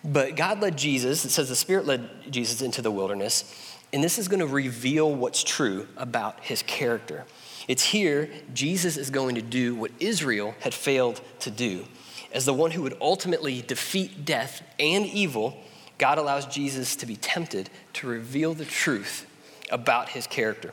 But 0.05 0.37
God 0.37 0.61
led 0.61 0.79
Jesus, 0.79 1.25
it 1.25 1.31
says 1.31 1.49
the 1.49 1.57
Spirit 1.57 1.85
led 1.85 2.31
Jesus 2.31 2.63
into 2.63 2.81
the 2.81 2.93
wilderness 2.93 3.68
and 3.93 4.05
this 4.05 4.19
is 4.19 4.29
going 4.29 4.41
to 4.41 4.47
reveal 4.47 5.13
what's 5.13 5.43
true 5.43 5.89
about 5.97 6.41
his 6.41 6.63
character. 6.63 7.25
It's 7.67 7.85
here 7.85 8.31
Jesus 8.55 8.97
is 8.97 9.11
going 9.11 9.35
to 9.35 9.43
do 9.43 9.75
what 9.75 9.91
Israel 10.01 10.55
had 10.61 10.75
failed 10.75 11.21
to 11.41 11.51
do. 11.51 11.87
As 12.33 12.45
the 12.45 12.55
one 12.55 12.73
who 12.73 12.83
would 12.83 12.97
ultimately 13.01 13.63
defeat 13.63 14.25
death 14.25 14.63
and 14.79 15.07
evil, 15.07 15.57
God 15.97 16.19
allows 16.19 16.47
Jesus 16.47 16.97
to 16.97 17.07
be 17.07 17.17
tempted 17.17 17.71
to 17.95 18.07
reveal 18.07 18.55
the 18.55 18.65
truth 18.65 19.27
about 19.71 20.11
his 20.11 20.27
character. 20.27 20.73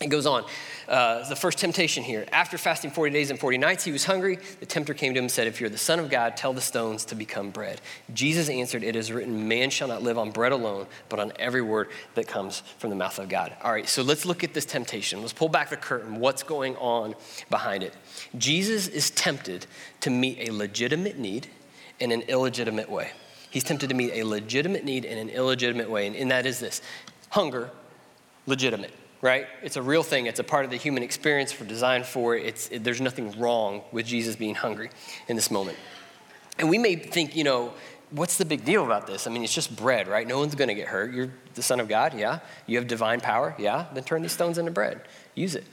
It 0.00 0.08
goes 0.08 0.24
on. 0.24 0.46
Uh, 0.88 1.28
the 1.28 1.36
first 1.36 1.58
temptation 1.58 2.02
here. 2.02 2.24
After 2.32 2.56
fasting 2.56 2.90
40 2.90 3.12
days 3.12 3.28
and 3.28 3.38
40 3.38 3.58
nights, 3.58 3.84
he 3.84 3.92
was 3.92 4.06
hungry. 4.06 4.38
The 4.58 4.64
tempter 4.64 4.94
came 4.94 5.12
to 5.12 5.18
him 5.18 5.24
and 5.24 5.30
said, 5.30 5.46
If 5.46 5.60
you're 5.60 5.68
the 5.68 5.76
Son 5.76 5.98
of 5.98 6.08
God, 6.08 6.38
tell 6.38 6.54
the 6.54 6.60
stones 6.62 7.04
to 7.06 7.14
become 7.14 7.50
bread. 7.50 7.82
Jesus 8.14 8.48
answered, 8.48 8.82
It 8.82 8.96
is 8.96 9.12
written, 9.12 9.46
Man 9.46 9.68
shall 9.68 9.88
not 9.88 10.02
live 10.02 10.16
on 10.16 10.30
bread 10.30 10.52
alone, 10.52 10.86
but 11.10 11.20
on 11.20 11.34
every 11.38 11.60
word 11.60 11.90
that 12.14 12.26
comes 12.26 12.60
from 12.78 12.88
the 12.88 12.96
mouth 12.96 13.18
of 13.18 13.28
God. 13.28 13.54
All 13.62 13.70
right, 13.70 13.86
so 13.86 14.00
let's 14.00 14.24
look 14.24 14.42
at 14.42 14.54
this 14.54 14.64
temptation. 14.64 15.20
Let's 15.20 15.34
pull 15.34 15.50
back 15.50 15.68
the 15.68 15.76
curtain. 15.76 16.18
What's 16.18 16.42
going 16.42 16.76
on 16.76 17.14
behind 17.50 17.82
it? 17.82 17.94
Jesus 18.38 18.88
is 18.88 19.10
tempted 19.10 19.66
to 20.00 20.08
meet 20.08 20.48
a 20.48 20.50
legitimate 20.50 21.18
need 21.18 21.48
in 21.98 22.10
an 22.10 22.22
illegitimate 22.22 22.88
way. 22.88 23.10
He's 23.50 23.64
tempted 23.64 23.90
to 23.90 23.94
meet 23.94 24.12
a 24.14 24.22
legitimate 24.22 24.82
need 24.82 25.04
in 25.04 25.18
an 25.18 25.28
illegitimate 25.28 25.90
way, 25.90 26.06
and, 26.06 26.16
and 26.16 26.30
that 26.30 26.46
is 26.46 26.58
this 26.58 26.80
hunger, 27.28 27.70
legitimate 28.46 28.94
right? 29.22 29.46
It's 29.62 29.76
a 29.76 29.82
real 29.82 30.02
thing. 30.02 30.26
It's 30.26 30.40
a 30.40 30.44
part 30.44 30.64
of 30.64 30.70
the 30.70 30.76
human 30.76 31.02
experience. 31.02 31.58
We're 31.58 31.66
designed 31.66 32.06
for 32.06 32.36
it. 32.36 32.46
It's, 32.46 32.68
it, 32.68 32.84
there's 32.84 33.00
nothing 33.00 33.38
wrong 33.38 33.82
with 33.92 34.06
Jesus 34.06 34.36
being 34.36 34.54
hungry 34.54 34.90
in 35.28 35.36
this 35.36 35.50
moment. 35.50 35.78
And 36.58 36.68
we 36.68 36.78
may 36.78 36.96
think, 36.96 37.36
you 37.36 37.44
know, 37.44 37.72
what's 38.10 38.38
the 38.38 38.44
big 38.44 38.64
deal 38.64 38.84
about 38.84 39.06
this? 39.06 39.26
I 39.26 39.30
mean, 39.30 39.44
it's 39.44 39.54
just 39.54 39.74
bread, 39.76 40.08
right? 40.08 40.26
No 40.26 40.38
one's 40.38 40.54
going 40.54 40.68
to 40.68 40.74
get 40.74 40.88
hurt. 40.88 41.12
You're 41.12 41.30
the 41.54 41.62
Son 41.62 41.80
of 41.80 41.88
God, 41.88 42.18
yeah? 42.18 42.40
You 42.66 42.78
have 42.78 42.86
divine 42.86 43.20
power, 43.20 43.54
yeah? 43.58 43.86
Then 43.92 44.04
turn 44.04 44.22
these 44.22 44.32
stones 44.32 44.58
into 44.58 44.70
bread. 44.70 45.02
Use 45.34 45.54
it. 45.54 45.64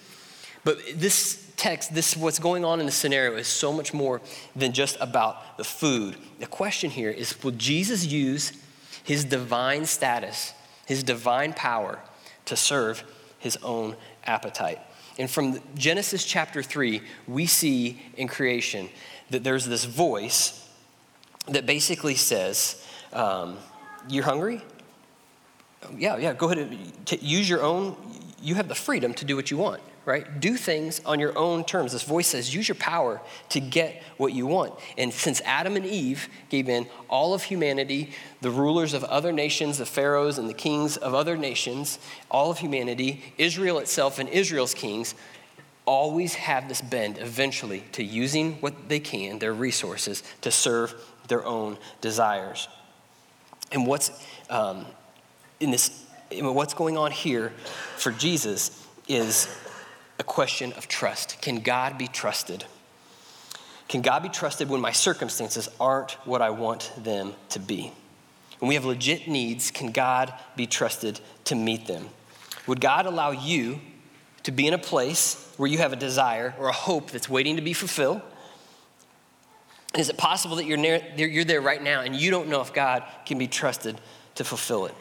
But 0.63 0.79
this 0.95 1.49
text, 1.55 1.93
this 1.93 2.15
what's 2.17 2.39
going 2.39 2.65
on 2.65 2.79
in 2.79 2.85
the 2.85 2.91
scenario 2.91 3.37
is 3.37 3.47
so 3.47 3.71
much 3.71 3.93
more 3.93 4.21
than 4.55 4.73
just 4.73 4.97
about 4.99 5.57
the 5.57 5.63
food. 5.63 6.17
The 6.39 6.45
question 6.45 6.89
here 6.91 7.09
is 7.09 7.41
will 7.43 7.51
Jesus 7.51 8.05
use 8.05 8.51
his 9.03 9.23
divine 9.23 9.85
status, 9.85 10.53
his 10.85 11.03
divine 11.03 11.53
power 11.53 11.99
to 12.45 12.55
serve 12.55 13.03
his 13.39 13.57
own 13.57 13.95
appetite. 14.25 14.79
And 15.19 15.29
from 15.29 15.59
Genesis 15.75 16.23
chapter 16.23 16.61
3, 16.61 17.01
we 17.27 17.45
see 17.45 18.01
in 18.15 18.27
creation 18.27 18.89
that 19.29 19.43
there's 19.43 19.65
this 19.65 19.85
voice 19.85 20.67
that 21.47 21.65
basically 21.65 22.15
says, 22.15 22.85
um, 23.13 23.57
You're 24.07 24.23
hungry? 24.23 24.61
Yeah, 25.95 26.17
yeah, 26.17 26.33
go 26.33 26.47
ahead 26.47 26.57
and 26.57 27.05
t- 27.05 27.19
use 27.21 27.49
your 27.49 27.63
own, 27.63 27.95
you 28.41 28.55
have 28.55 28.67
the 28.67 28.75
freedom 28.75 29.13
to 29.15 29.25
do 29.25 29.35
what 29.35 29.49
you 29.51 29.57
want 29.57 29.81
right? 30.07 30.39
Do 30.39 30.55
things 30.55 31.01
on 31.05 31.19
your 31.19 31.37
own 31.37 31.65
terms. 31.65 31.91
This 31.91 32.03
voice 32.03 32.27
says, 32.27 32.55
use 32.55 32.65
your 32.65 32.75
power 32.75 33.19
to 33.49 33.59
get 33.59 34.01
what 34.15 34.31
you 34.31 34.47
want. 34.47 34.73
And 34.97 35.13
since 35.13 35.41
Adam 35.41 35.75
and 35.75 35.85
Eve 35.85 36.29
gave 36.47 36.69
in, 36.69 36.87
all 37.09 37.33
of 37.33 37.43
humanity, 37.43 38.11
the 38.39 38.49
rulers 38.49 38.93
of 38.93 39.03
other 39.03 39.33
nations, 39.33 39.77
the 39.77 39.85
pharaohs 39.85 40.37
and 40.37 40.49
the 40.49 40.53
kings 40.53 40.95
of 40.95 41.13
other 41.13 41.35
nations, 41.35 41.99
all 42.31 42.49
of 42.49 42.59
humanity, 42.59 43.21
Israel 43.37 43.79
itself 43.79 44.17
and 44.17 44.29
Israel's 44.29 44.73
kings, 44.73 45.13
always 45.85 46.35
have 46.35 46.69
this 46.69 46.79
bend 46.79 47.17
eventually 47.17 47.83
to 47.91 48.01
using 48.01 48.53
what 48.61 48.87
they 48.87 49.01
can, 49.01 49.39
their 49.39 49.53
resources, 49.53 50.23
to 50.39 50.49
serve 50.51 50.95
their 51.27 51.45
own 51.45 51.77
desires. 51.99 52.69
And 53.73 53.85
what's 53.85 54.11
um, 54.49 54.85
in 55.59 55.71
this, 55.71 56.05
what's 56.31 56.73
going 56.73 56.97
on 56.97 57.11
here 57.11 57.49
for 57.97 58.13
Jesus 58.13 58.87
is 59.09 59.49
a 60.19 60.23
question 60.23 60.73
of 60.73 60.87
trust. 60.87 61.41
Can 61.41 61.59
God 61.59 61.97
be 61.97 62.07
trusted? 62.07 62.65
Can 63.87 64.01
God 64.01 64.23
be 64.23 64.29
trusted 64.29 64.69
when 64.69 64.81
my 64.81 64.91
circumstances 64.91 65.69
aren't 65.79 66.11
what 66.25 66.41
I 66.41 66.49
want 66.49 66.91
them 66.97 67.33
to 67.49 67.59
be? 67.59 67.93
and 68.59 68.67
we 68.67 68.75
have 68.75 68.85
legit 68.85 69.27
needs, 69.27 69.71
can 69.71 69.91
God 69.91 70.33
be 70.55 70.65
trusted 70.65 71.19
to 71.45 71.55
meet 71.55 71.87
them? 71.87 72.09
Would 72.65 72.81
God 72.81 73.05
allow 73.05 73.31
you 73.31 73.79
to 74.43 74.51
be 74.51 74.67
in 74.67 74.73
a 74.73 74.79
place 74.79 75.53
where 75.57 75.69
you 75.69 75.77
have 75.77 75.93
a 75.93 75.97
desire 75.97 76.55
or 76.57 76.67
a 76.67 76.73
hope 76.73 77.11
that's 77.11 77.29
waiting 77.29 77.55
to 77.57 77.61
be 77.61 77.73
fulfilled? 77.73 78.21
Is 79.97 80.09
it 80.09 80.17
possible 80.17 80.57
that 80.57 80.65
you're, 80.65 80.77
near, 80.77 81.01
you're 81.15 81.43
there 81.43 81.61
right 81.61 81.81
now 81.81 82.01
and 82.01 82.15
you 82.15 82.31
don't 82.31 82.49
know 82.49 82.61
if 82.61 82.73
God 82.73 83.03
can 83.25 83.37
be 83.37 83.47
trusted 83.47 83.99
to 84.35 84.43
fulfill 84.43 84.85
it? 84.85 84.95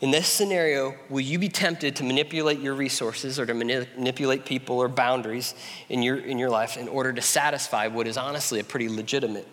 In 0.00 0.12
this 0.12 0.28
scenario, 0.28 0.94
will 1.08 1.20
you 1.20 1.40
be 1.40 1.48
tempted 1.48 1.96
to 1.96 2.04
manipulate 2.04 2.60
your 2.60 2.74
resources 2.74 3.40
or 3.40 3.46
to 3.46 3.54
manipulate 3.54 4.44
people 4.44 4.78
or 4.78 4.86
boundaries 4.88 5.54
in 5.88 6.02
your, 6.02 6.18
in 6.18 6.38
your 6.38 6.50
life 6.50 6.76
in 6.76 6.86
order 6.86 7.12
to 7.12 7.20
satisfy 7.20 7.88
what 7.88 8.06
is 8.06 8.16
honestly 8.16 8.60
a 8.60 8.64
pretty 8.64 8.88
legitimate 8.88 9.48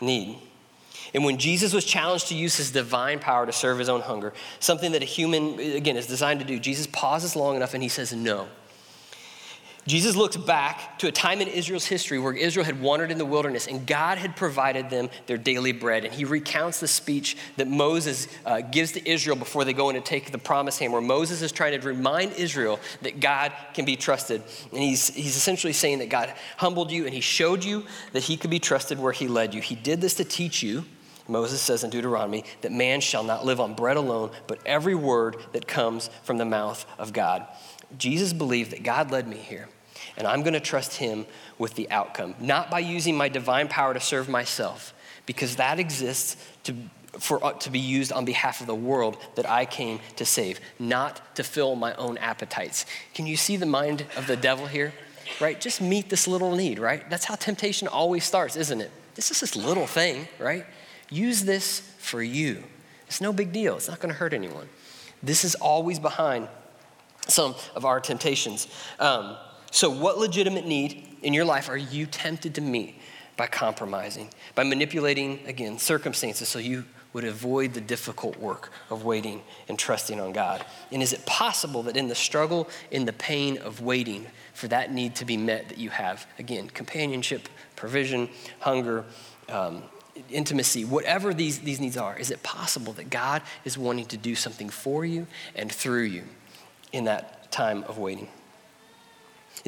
need? 0.00 0.38
And 1.14 1.24
when 1.24 1.38
Jesus 1.38 1.72
was 1.72 1.84
challenged 1.84 2.28
to 2.28 2.36
use 2.36 2.56
his 2.56 2.70
divine 2.70 3.18
power 3.18 3.46
to 3.46 3.52
serve 3.52 3.78
his 3.78 3.88
own 3.88 4.02
hunger, 4.02 4.32
something 4.60 4.92
that 4.92 5.02
a 5.02 5.06
human, 5.06 5.58
again, 5.58 5.96
is 5.96 6.06
designed 6.06 6.38
to 6.40 6.46
do, 6.46 6.60
Jesus 6.60 6.86
pauses 6.86 7.34
long 7.34 7.56
enough 7.56 7.74
and 7.74 7.82
he 7.82 7.88
says, 7.88 8.12
No. 8.12 8.46
Jesus 9.88 10.16
looks 10.16 10.36
back 10.36 10.98
to 10.98 11.08
a 11.08 11.12
time 11.12 11.40
in 11.40 11.48
Israel's 11.48 11.86
history 11.86 12.18
where 12.18 12.34
Israel 12.34 12.66
had 12.66 12.78
wandered 12.78 13.10
in 13.10 13.16
the 13.16 13.24
wilderness 13.24 13.66
and 13.66 13.86
God 13.86 14.18
had 14.18 14.36
provided 14.36 14.90
them 14.90 15.08
their 15.24 15.38
daily 15.38 15.72
bread. 15.72 16.04
And 16.04 16.12
he 16.12 16.26
recounts 16.26 16.78
the 16.78 16.86
speech 16.86 17.38
that 17.56 17.68
Moses 17.68 18.28
uh, 18.44 18.60
gives 18.60 18.92
to 18.92 19.10
Israel 19.10 19.34
before 19.34 19.64
they 19.64 19.72
go 19.72 19.88
in 19.88 19.94
to 19.94 20.02
take 20.02 20.30
the 20.30 20.36
promised 20.36 20.82
land, 20.82 20.92
where 20.92 21.00
Moses 21.00 21.40
is 21.40 21.52
trying 21.52 21.80
to 21.80 21.86
remind 21.86 22.32
Israel 22.32 22.78
that 23.00 23.20
God 23.20 23.50
can 23.72 23.86
be 23.86 23.96
trusted. 23.96 24.42
And 24.72 24.82
he's, 24.82 25.08
he's 25.08 25.36
essentially 25.36 25.72
saying 25.72 26.00
that 26.00 26.10
God 26.10 26.34
humbled 26.58 26.92
you 26.92 27.06
and 27.06 27.14
he 27.14 27.22
showed 27.22 27.64
you 27.64 27.86
that 28.12 28.24
he 28.24 28.36
could 28.36 28.50
be 28.50 28.58
trusted 28.58 28.98
where 28.98 29.12
he 29.12 29.26
led 29.26 29.54
you. 29.54 29.62
He 29.62 29.74
did 29.74 30.02
this 30.02 30.16
to 30.16 30.24
teach 30.24 30.62
you. 30.62 30.84
Moses 31.28 31.62
says 31.62 31.82
in 31.82 31.88
Deuteronomy 31.88 32.44
that 32.60 32.72
man 32.72 33.00
shall 33.00 33.24
not 33.24 33.46
live 33.46 33.58
on 33.58 33.72
bread 33.72 33.96
alone, 33.96 34.32
but 34.48 34.58
every 34.66 34.94
word 34.94 35.38
that 35.52 35.66
comes 35.66 36.10
from 36.24 36.36
the 36.36 36.44
mouth 36.44 36.84
of 36.98 37.14
God. 37.14 37.46
Jesus 37.96 38.34
believed 38.34 38.72
that 38.72 38.82
God 38.82 39.10
led 39.10 39.26
me 39.26 39.38
here 39.38 39.66
and 40.18 40.26
I'm 40.26 40.42
going 40.42 40.54
to 40.54 40.60
trust 40.60 40.96
Him 40.96 41.24
with 41.56 41.74
the 41.74 41.90
outcome, 41.90 42.34
not 42.40 42.70
by 42.70 42.80
using 42.80 43.16
my 43.16 43.28
divine 43.28 43.68
power 43.68 43.94
to 43.94 44.00
serve 44.00 44.28
myself, 44.28 44.92
because 45.24 45.56
that 45.56 45.78
exists 45.78 46.36
to, 46.64 46.74
for, 47.18 47.42
uh, 47.42 47.52
to 47.52 47.70
be 47.70 47.78
used 47.78 48.12
on 48.12 48.24
behalf 48.24 48.60
of 48.60 48.66
the 48.66 48.74
world 48.74 49.16
that 49.36 49.48
I 49.48 49.64
came 49.64 50.00
to 50.16 50.24
save, 50.24 50.60
not 50.78 51.36
to 51.36 51.44
fill 51.44 51.76
my 51.76 51.94
own 51.94 52.18
appetites. 52.18 52.84
Can 53.14 53.26
you 53.26 53.36
see 53.36 53.56
the 53.56 53.66
mind 53.66 54.04
of 54.16 54.26
the 54.26 54.36
devil 54.36 54.66
here? 54.66 54.92
Right? 55.40 55.60
Just 55.60 55.80
meet 55.80 56.08
this 56.08 56.26
little 56.26 56.54
need, 56.56 56.78
right? 56.78 57.08
That's 57.08 57.24
how 57.24 57.36
temptation 57.36 57.86
always 57.86 58.24
starts, 58.24 58.56
isn't 58.56 58.80
it? 58.80 58.90
This 59.14 59.30
is 59.30 59.40
this 59.40 59.56
little 59.56 59.86
thing, 59.86 60.26
right? 60.38 60.66
Use 61.10 61.44
this 61.44 61.80
for 61.98 62.22
you. 62.22 62.64
It's 63.06 63.20
no 63.20 63.32
big 63.32 63.52
deal, 63.52 63.76
it's 63.76 63.88
not 63.88 64.00
going 64.00 64.12
to 64.12 64.18
hurt 64.18 64.32
anyone. 64.34 64.68
This 65.22 65.44
is 65.44 65.54
always 65.56 65.98
behind 65.98 66.48
some 67.26 67.54
of 67.74 67.84
our 67.84 68.00
temptations. 68.00 68.68
Um, 68.98 69.36
so, 69.70 69.90
what 69.90 70.18
legitimate 70.18 70.66
need 70.66 71.06
in 71.22 71.34
your 71.34 71.44
life 71.44 71.68
are 71.68 71.76
you 71.76 72.06
tempted 72.06 72.54
to 72.54 72.60
meet 72.60 72.94
by 73.36 73.46
compromising, 73.46 74.30
by 74.54 74.64
manipulating, 74.64 75.40
again, 75.46 75.78
circumstances 75.78 76.48
so 76.48 76.58
you 76.58 76.84
would 77.12 77.24
avoid 77.24 77.74
the 77.74 77.80
difficult 77.80 78.38
work 78.38 78.70
of 78.90 79.04
waiting 79.04 79.42
and 79.68 79.78
trusting 79.78 80.20
on 80.20 80.32
God? 80.32 80.64
And 80.90 81.02
is 81.02 81.12
it 81.12 81.24
possible 81.26 81.82
that 81.84 81.96
in 81.96 82.08
the 82.08 82.14
struggle, 82.14 82.68
in 82.90 83.04
the 83.04 83.12
pain 83.12 83.58
of 83.58 83.80
waiting 83.80 84.26
for 84.54 84.68
that 84.68 84.92
need 84.92 85.14
to 85.16 85.24
be 85.24 85.36
met, 85.36 85.68
that 85.68 85.78
you 85.78 85.90
have, 85.90 86.26
again, 86.38 86.68
companionship, 86.70 87.48
provision, 87.76 88.28
hunger, 88.60 89.04
um, 89.48 89.82
intimacy, 90.30 90.84
whatever 90.84 91.32
these, 91.32 91.60
these 91.60 91.78
needs 91.78 91.96
are, 91.96 92.18
is 92.18 92.30
it 92.30 92.42
possible 92.42 92.92
that 92.94 93.10
God 93.10 93.42
is 93.64 93.78
wanting 93.78 94.06
to 94.06 94.16
do 94.16 94.34
something 94.34 94.68
for 94.68 95.04
you 95.04 95.26
and 95.54 95.70
through 95.70 96.04
you 96.04 96.24
in 96.92 97.04
that 97.04 97.52
time 97.52 97.84
of 97.84 97.98
waiting? 97.98 98.28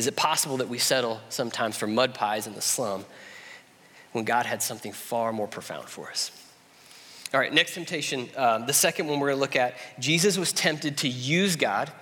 Is 0.01 0.07
it 0.07 0.17
possible 0.17 0.57
that 0.57 0.69
we 0.71 0.79
settle 0.79 1.21
sometimes 1.29 1.77
for 1.77 1.87
mud 1.87 2.15
pies 2.15 2.47
in 2.47 2.55
the 2.55 2.63
slum 2.63 3.05
when 4.13 4.25
God 4.25 4.47
had 4.47 4.63
something 4.63 4.93
far 4.93 5.31
more 5.31 5.47
profound 5.47 5.91
for 5.91 6.09
us? 6.09 6.31
All 7.35 7.39
right, 7.39 7.53
next 7.53 7.75
temptation, 7.75 8.31
um, 8.35 8.65
the 8.65 8.73
second 8.73 9.09
one 9.09 9.21
we're 9.21 9.29
going 9.29 9.37
to 9.37 9.41
look 9.43 9.57
at 9.57 9.75
Jesus 9.99 10.39
was 10.39 10.55
tempted 10.55 10.97
to 10.97 11.09
use 11.09 11.55
God 11.55 11.93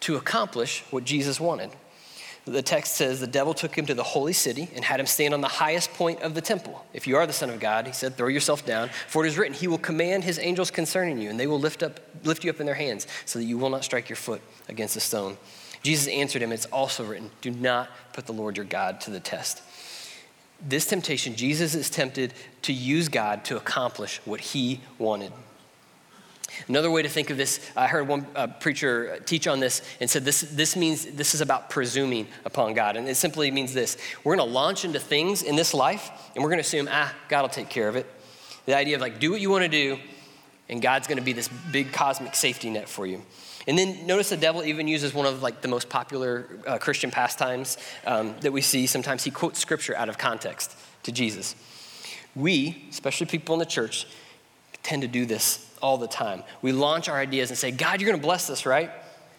to 0.00 0.16
accomplish 0.16 0.82
what 0.90 1.04
Jesus 1.04 1.38
wanted. 1.38 1.72
The 2.46 2.62
text 2.62 2.94
says 2.94 3.20
the 3.20 3.26
devil 3.26 3.52
took 3.52 3.76
him 3.76 3.84
to 3.84 3.92
the 3.92 4.02
holy 4.02 4.32
city 4.32 4.70
and 4.74 4.82
had 4.82 4.98
him 4.98 5.04
stand 5.04 5.34
on 5.34 5.42
the 5.42 5.46
highest 5.46 5.92
point 5.92 6.22
of 6.22 6.34
the 6.34 6.40
temple. 6.40 6.86
If 6.94 7.06
you 7.06 7.18
are 7.18 7.26
the 7.26 7.34
Son 7.34 7.50
of 7.50 7.60
God, 7.60 7.86
he 7.86 7.92
said, 7.92 8.16
throw 8.16 8.28
yourself 8.28 8.64
down, 8.64 8.88
for 9.08 9.26
it 9.26 9.28
is 9.28 9.36
written, 9.36 9.52
He 9.52 9.68
will 9.68 9.76
command 9.76 10.24
His 10.24 10.38
angels 10.38 10.70
concerning 10.70 11.20
you, 11.20 11.28
and 11.28 11.38
they 11.38 11.46
will 11.46 11.60
lift, 11.60 11.82
up, 11.82 12.00
lift 12.24 12.44
you 12.44 12.50
up 12.50 12.60
in 12.60 12.66
their 12.66 12.74
hands 12.74 13.06
so 13.26 13.38
that 13.38 13.44
you 13.44 13.58
will 13.58 13.68
not 13.68 13.84
strike 13.84 14.08
your 14.08 14.16
foot 14.16 14.40
against 14.70 14.96
a 14.96 15.00
stone. 15.00 15.36
Jesus 15.86 16.08
answered 16.08 16.42
him, 16.42 16.50
It's 16.50 16.66
also 16.66 17.04
written, 17.04 17.30
do 17.40 17.52
not 17.52 17.88
put 18.12 18.26
the 18.26 18.32
Lord 18.32 18.56
your 18.56 18.66
God 18.66 19.00
to 19.02 19.12
the 19.12 19.20
test. 19.20 19.62
This 20.60 20.84
temptation, 20.84 21.36
Jesus 21.36 21.76
is 21.76 21.88
tempted 21.88 22.34
to 22.62 22.72
use 22.72 23.08
God 23.08 23.44
to 23.44 23.56
accomplish 23.56 24.20
what 24.24 24.40
he 24.40 24.80
wanted. 24.98 25.32
Another 26.66 26.90
way 26.90 27.02
to 27.02 27.08
think 27.08 27.30
of 27.30 27.36
this, 27.36 27.60
I 27.76 27.86
heard 27.86 28.08
one 28.08 28.26
uh, 28.34 28.48
preacher 28.48 29.20
teach 29.26 29.46
on 29.46 29.60
this 29.60 29.80
and 30.00 30.10
said 30.10 30.24
this, 30.24 30.40
this 30.40 30.74
means 30.74 31.04
this 31.04 31.36
is 31.36 31.40
about 31.40 31.70
presuming 31.70 32.26
upon 32.44 32.74
God. 32.74 32.96
And 32.96 33.08
it 33.08 33.14
simply 33.14 33.52
means 33.52 33.72
this 33.72 33.96
we're 34.24 34.34
going 34.34 34.48
to 34.48 34.52
launch 34.52 34.84
into 34.84 34.98
things 34.98 35.44
in 35.44 35.54
this 35.54 35.72
life 35.72 36.10
and 36.34 36.42
we're 36.42 36.50
going 36.50 36.58
to 36.58 36.66
assume, 36.66 36.88
ah, 36.90 37.14
God 37.28 37.42
will 37.42 37.48
take 37.48 37.68
care 37.68 37.88
of 37.88 37.94
it. 37.94 38.06
The 38.64 38.76
idea 38.76 38.96
of 38.96 39.02
like, 39.02 39.20
do 39.20 39.30
what 39.30 39.40
you 39.40 39.50
want 39.50 39.62
to 39.62 39.68
do, 39.68 39.98
and 40.68 40.82
God's 40.82 41.06
going 41.06 41.18
to 41.18 41.24
be 41.24 41.32
this 41.32 41.48
big 41.70 41.92
cosmic 41.92 42.34
safety 42.34 42.70
net 42.70 42.88
for 42.88 43.06
you. 43.06 43.22
And 43.66 43.76
then 43.76 44.06
notice 44.06 44.28
the 44.28 44.36
devil 44.36 44.62
even 44.62 44.86
uses 44.86 45.12
one 45.12 45.26
of 45.26 45.42
like 45.42 45.60
the 45.60 45.68
most 45.68 45.88
popular 45.88 46.46
uh, 46.66 46.78
Christian 46.78 47.10
pastimes 47.10 47.78
um, 48.06 48.34
that 48.40 48.52
we 48.52 48.60
see. 48.60 48.86
Sometimes 48.86 49.24
he 49.24 49.30
quotes 49.30 49.58
scripture 49.58 49.96
out 49.96 50.08
of 50.08 50.18
context 50.18 50.76
to 51.02 51.12
Jesus. 51.12 51.56
We, 52.34 52.86
especially 52.90 53.26
people 53.26 53.54
in 53.54 53.58
the 53.58 53.66
church, 53.66 54.06
tend 54.82 55.02
to 55.02 55.08
do 55.08 55.26
this 55.26 55.68
all 55.82 55.98
the 55.98 56.06
time. 56.06 56.44
We 56.62 56.72
launch 56.72 57.08
our 57.08 57.18
ideas 57.18 57.50
and 57.50 57.58
say, 57.58 57.72
God, 57.72 58.00
you're 58.00 58.08
going 58.08 58.20
to 58.20 58.24
bless 58.24 58.46
this, 58.46 58.66
right? 58.66 58.90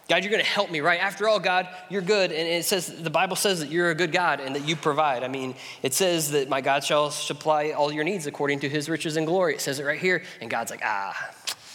God, 0.08 0.24
you're 0.24 0.30
going 0.30 0.44
to 0.44 0.50
help 0.50 0.70
me, 0.70 0.80
right? 0.80 1.00
After 1.00 1.28
all, 1.28 1.38
God, 1.38 1.68
you're 1.90 2.02
good. 2.02 2.32
And 2.32 2.48
it 2.48 2.64
says, 2.64 3.02
the 3.02 3.10
Bible 3.10 3.36
says 3.36 3.60
that 3.60 3.70
you're 3.70 3.90
a 3.90 3.94
good 3.94 4.10
God 4.12 4.40
and 4.40 4.54
that 4.56 4.66
you 4.66 4.74
provide. 4.74 5.22
I 5.22 5.28
mean, 5.28 5.54
it 5.82 5.92
says 5.92 6.30
that 6.30 6.48
my 6.48 6.60
God 6.60 6.82
shall 6.82 7.10
supply 7.10 7.70
all 7.70 7.92
your 7.92 8.04
needs 8.04 8.26
according 8.26 8.60
to 8.60 8.68
his 8.68 8.88
riches 8.88 9.16
and 9.16 9.26
glory. 9.26 9.54
It 9.54 9.60
says 9.60 9.78
it 9.80 9.84
right 9.84 9.98
here. 9.98 10.22
And 10.40 10.50
God's 10.50 10.70
like, 10.70 10.80
ah, 10.82 11.30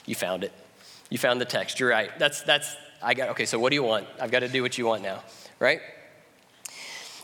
you 0.05 0.15
found 0.15 0.43
it. 0.43 0.51
You 1.13 1.19
found 1.19 1.39
the 1.39 1.45
text. 1.45 1.79
You're 1.79 1.91
right. 1.91 2.09
That's, 2.17 2.41
that's, 2.41 2.75
I 2.99 3.13
got, 3.13 3.29
okay, 3.29 3.45
so 3.45 3.59
what 3.59 3.69
do 3.69 3.75
you 3.75 3.83
want? 3.83 4.07
I've 4.19 4.31
got 4.31 4.39
to 4.39 4.47
do 4.47 4.63
what 4.63 4.79
you 4.79 4.87
want 4.87 5.03
now, 5.03 5.21
right? 5.59 5.79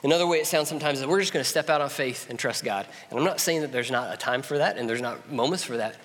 Another 0.04 0.28
way 0.28 0.38
it 0.38 0.46
sounds 0.46 0.70
sometimes 0.70 1.00
is 1.00 1.08
we're 1.08 1.20
just 1.20 1.34
going 1.34 1.44
to 1.44 1.50
step 1.50 1.72
out 1.72 1.82
on 1.82 1.90
faith 1.90 2.28
and 2.30 2.38
trust 2.38 2.64
God. 2.64 2.86
And 3.10 3.18
I'm 3.18 3.26
not 3.26 3.40
saying 3.40 3.62
that 3.62 3.72
there's 3.72 3.90
not 3.90 4.14
a 4.14 4.16
time 4.16 4.44
for 4.44 4.60
that 4.60 4.78
and 4.78 4.88
there's 4.88 5.02
not 5.02 5.32
moments 5.32 5.64
for 5.64 5.78
that, 5.78 5.96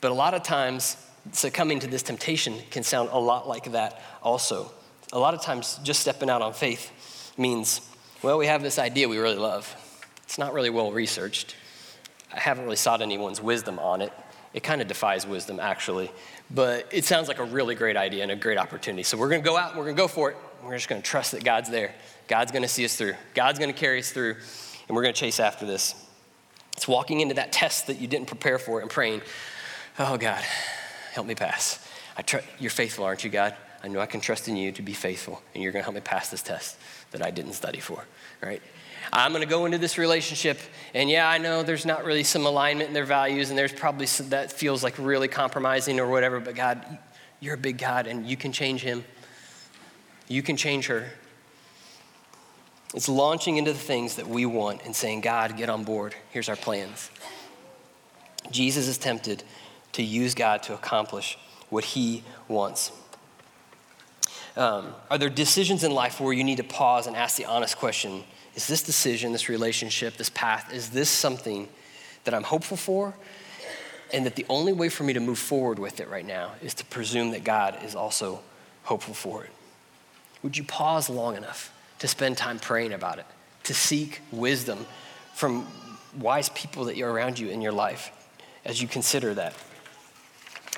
but 0.00 0.12
a 0.12 0.14
lot 0.14 0.32
of 0.32 0.44
times 0.44 0.96
succumbing 1.32 1.80
to 1.80 1.86
this 1.88 2.02
temptation 2.02 2.56
can 2.70 2.82
sound 2.82 3.10
a 3.12 3.18
lot 3.18 3.46
like 3.46 3.70
that 3.72 4.00
also. 4.22 4.72
A 5.12 5.18
lot 5.18 5.34
of 5.34 5.42
times 5.42 5.78
just 5.82 6.00
stepping 6.00 6.30
out 6.30 6.40
on 6.40 6.54
faith 6.54 7.34
means, 7.36 7.82
well, 8.22 8.38
we 8.38 8.46
have 8.46 8.62
this 8.62 8.78
idea 8.78 9.10
we 9.10 9.18
really 9.18 9.36
love. 9.36 9.76
It's 10.22 10.38
not 10.38 10.54
really 10.54 10.70
well 10.70 10.90
researched. 10.90 11.54
I 12.32 12.40
haven't 12.40 12.64
really 12.64 12.76
sought 12.76 13.02
anyone's 13.02 13.42
wisdom 13.42 13.78
on 13.78 14.00
it. 14.00 14.10
It 14.54 14.62
kind 14.62 14.80
of 14.80 14.88
defies 14.88 15.26
wisdom, 15.26 15.60
actually. 15.60 16.10
But 16.50 16.88
it 16.92 17.04
sounds 17.04 17.28
like 17.28 17.38
a 17.38 17.44
really 17.44 17.74
great 17.74 17.96
idea 17.96 18.22
and 18.22 18.30
a 18.30 18.36
great 18.36 18.58
opportunity. 18.58 19.02
So 19.02 19.16
we're 19.16 19.28
going 19.28 19.42
to 19.42 19.48
go 19.48 19.56
out 19.56 19.70
and 19.70 19.78
we're 19.78 19.84
going 19.84 19.96
to 19.96 20.02
go 20.02 20.08
for 20.08 20.30
it. 20.30 20.36
We're 20.62 20.74
just 20.74 20.88
going 20.88 21.02
to 21.02 21.06
trust 21.08 21.32
that 21.32 21.44
God's 21.44 21.70
there. 21.70 21.94
God's 22.28 22.52
going 22.52 22.62
to 22.62 22.68
see 22.68 22.84
us 22.84 22.96
through. 22.96 23.14
God's 23.34 23.58
going 23.58 23.72
to 23.72 23.78
carry 23.78 23.98
us 23.98 24.10
through. 24.10 24.36
And 24.88 24.94
we're 24.94 25.02
going 25.02 25.14
to 25.14 25.20
chase 25.20 25.40
after 25.40 25.66
this. 25.66 25.94
It's 26.76 26.86
walking 26.86 27.20
into 27.20 27.34
that 27.34 27.52
test 27.52 27.86
that 27.88 28.00
you 28.00 28.06
didn't 28.06 28.26
prepare 28.26 28.58
for 28.58 28.80
and 28.80 28.90
praying, 28.90 29.22
oh, 29.98 30.16
God, 30.16 30.42
help 31.12 31.26
me 31.26 31.34
pass. 31.34 31.84
I 32.16 32.22
tr- 32.22 32.38
you're 32.58 32.70
faithful, 32.70 33.04
aren't 33.04 33.24
you, 33.24 33.30
God? 33.30 33.54
I 33.82 33.88
know 33.88 34.00
I 34.00 34.06
can 34.06 34.20
trust 34.20 34.48
in 34.48 34.56
you 34.56 34.72
to 34.72 34.82
be 34.82 34.92
faithful, 34.92 35.42
and 35.54 35.62
you're 35.62 35.72
going 35.72 35.80
to 35.80 35.84
help 35.84 35.94
me 35.94 36.00
pass 36.00 36.28
this 36.28 36.42
test 36.42 36.76
that 37.12 37.22
I 37.22 37.30
didn't 37.30 37.52
study 37.52 37.80
for, 37.80 38.04
right? 38.42 38.62
I'm 39.12 39.32
going 39.32 39.42
to 39.42 39.48
go 39.48 39.66
into 39.66 39.78
this 39.78 39.98
relationship, 39.98 40.58
and 40.94 41.08
yeah, 41.08 41.28
I 41.28 41.38
know 41.38 41.62
there's 41.62 41.86
not 41.86 42.04
really 42.04 42.24
some 42.24 42.46
alignment 42.46 42.88
in 42.88 42.94
their 42.94 43.04
values, 43.04 43.50
and 43.50 43.58
there's 43.58 43.72
probably 43.72 44.06
some, 44.06 44.30
that 44.30 44.52
feels 44.52 44.82
like 44.82 44.94
really 44.98 45.28
compromising 45.28 46.00
or 46.00 46.08
whatever, 46.08 46.40
but 46.40 46.54
God, 46.54 46.98
you're 47.40 47.54
a 47.54 47.58
big 47.58 47.78
God, 47.78 48.06
and 48.06 48.26
you 48.26 48.36
can 48.36 48.52
change 48.52 48.82
him. 48.82 49.04
You 50.28 50.42
can 50.42 50.56
change 50.56 50.86
her. 50.86 51.06
It's 52.94 53.08
launching 53.08 53.56
into 53.56 53.72
the 53.72 53.78
things 53.78 54.16
that 54.16 54.26
we 54.26 54.46
want 54.46 54.82
and 54.84 54.94
saying, 54.94 55.20
God, 55.20 55.56
get 55.56 55.68
on 55.68 55.84
board. 55.84 56.14
Here's 56.30 56.48
our 56.48 56.56
plans. 56.56 57.10
Jesus 58.50 58.88
is 58.88 58.98
tempted 58.98 59.42
to 59.92 60.02
use 60.02 60.34
God 60.34 60.62
to 60.64 60.74
accomplish 60.74 61.38
what 61.68 61.84
he 61.84 62.22
wants. 62.48 62.92
Um, 64.56 64.94
are 65.10 65.18
there 65.18 65.28
decisions 65.28 65.84
in 65.84 65.90
life 65.90 66.20
where 66.20 66.32
you 66.32 66.44
need 66.44 66.56
to 66.56 66.64
pause 66.64 67.06
and 67.06 67.14
ask 67.14 67.36
the 67.36 67.44
honest 67.44 67.76
question 67.76 68.24
is 68.56 68.66
this 68.66 68.82
decision, 68.82 69.30
this 69.30 69.48
relationship, 69.48 70.16
this 70.16 70.30
path, 70.30 70.72
is 70.72 70.90
this 70.90 71.08
something 71.08 71.68
that 72.24 72.34
I'm 72.34 72.42
hopeful 72.42 72.76
for? 72.76 73.14
and 74.12 74.24
that 74.24 74.36
the 74.36 74.46
only 74.48 74.72
way 74.72 74.88
for 74.88 75.04
me 75.04 75.12
to 75.12 75.20
move 75.20 75.38
forward 75.38 75.78
with 75.78 76.00
it 76.00 76.08
right 76.08 76.26
now 76.26 76.52
is 76.62 76.74
to 76.74 76.84
presume 76.84 77.30
that 77.32 77.44
God 77.44 77.82
is 77.84 77.94
also 77.94 78.40
hopeful 78.84 79.14
for 79.14 79.44
it. 79.44 79.50
Would 80.42 80.56
you 80.56 80.64
pause 80.64 81.10
long 81.10 81.36
enough 81.36 81.72
to 81.98 82.08
spend 82.08 82.36
time 82.36 82.58
praying 82.58 82.92
about 82.92 83.18
it, 83.18 83.26
to 83.64 83.74
seek 83.74 84.20
wisdom 84.30 84.86
from 85.34 85.66
wise 86.18 86.48
people 86.50 86.84
that 86.84 86.98
are 86.98 87.10
around 87.10 87.38
you 87.38 87.48
in 87.48 87.60
your 87.60 87.72
life 87.72 88.12
as 88.64 88.80
you 88.80 88.86
consider 88.86 89.34
that? 89.34 89.54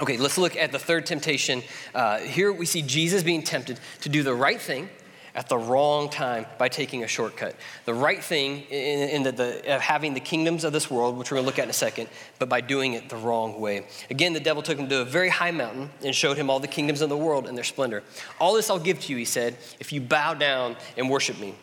Okay, 0.01 0.17
let's 0.17 0.39
look 0.39 0.57
at 0.57 0.73
the 0.73 0.79
third 0.79 1.07
temptation. 1.07 1.63
Uh, 1.95 2.19
here 2.19 2.53
we 2.53 2.67
see 2.67 2.83
Jesus 2.83 3.23
being 3.23 3.43
tempted 3.43 3.81
to 4.03 4.09
do 4.09 4.23
the 4.23 4.35
right 4.35 4.61
thing 4.61 4.89
at 5.35 5.49
the 5.49 5.59
wrong 5.59 6.09
time 6.09 6.47
by 6.59 6.69
taking 6.69 7.05
a 7.05 7.09
shortcut. 7.09 7.55
The 7.85 7.95
right 7.95 8.23
thing 8.23 8.63
in, 8.71 9.09
in 9.09 9.23
the, 9.23 9.33
the 9.33 9.75
uh, 9.77 9.79
having 9.79 10.15
the 10.15 10.21
kingdoms 10.21 10.65
of 10.65 10.73
this 10.73 10.91
world, 10.91 11.17
which 11.17 11.31
we're 11.31 11.37
going 11.37 11.45
to 11.45 11.47
look 11.47 11.59
at 11.59 11.65
in 11.65 11.71
a 11.71 11.75
second, 11.75 12.09
but 12.39 12.49
by 12.49 12.61
doing 12.61 12.95
it 12.95 13.09
the 13.09 13.17
wrong 13.17 13.61
way. 13.61 13.87
Again, 14.11 14.33
the 14.33 14.41
devil 14.41 14.63
took 14.63 14.79
him 14.79 14.89
to 14.89 15.01
a 15.03 15.05
very 15.05 15.29
high 15.29 15.51
mountain 15.51 15.91
and 16.05 16.15
showed 16.15 16.37
him 16.37 16.51
all 16.51 16.61
the 16.61 16.69
kingdoms 16.69 17.01
of 17.01 17.09
the 17.09 17.17
world 17.17 17.47
and 17.47 17.57
their 17.57 17.65
splendor. 17.65 18.03
All 18.41 18.55
this 18.55 18.71
I'll 18.71 18.79
give 18.79 19.01
to 19.01 19.13
you, 19.13 19.19
he 19.19 19.25
said, 19.25 19.57
if 19.81 19.93
you 19.93 20.01
bow 20.01 20.35
down 20.35 20.77
and 20.97 21.09
worship 21.11 21.39
me. 21.39 21.55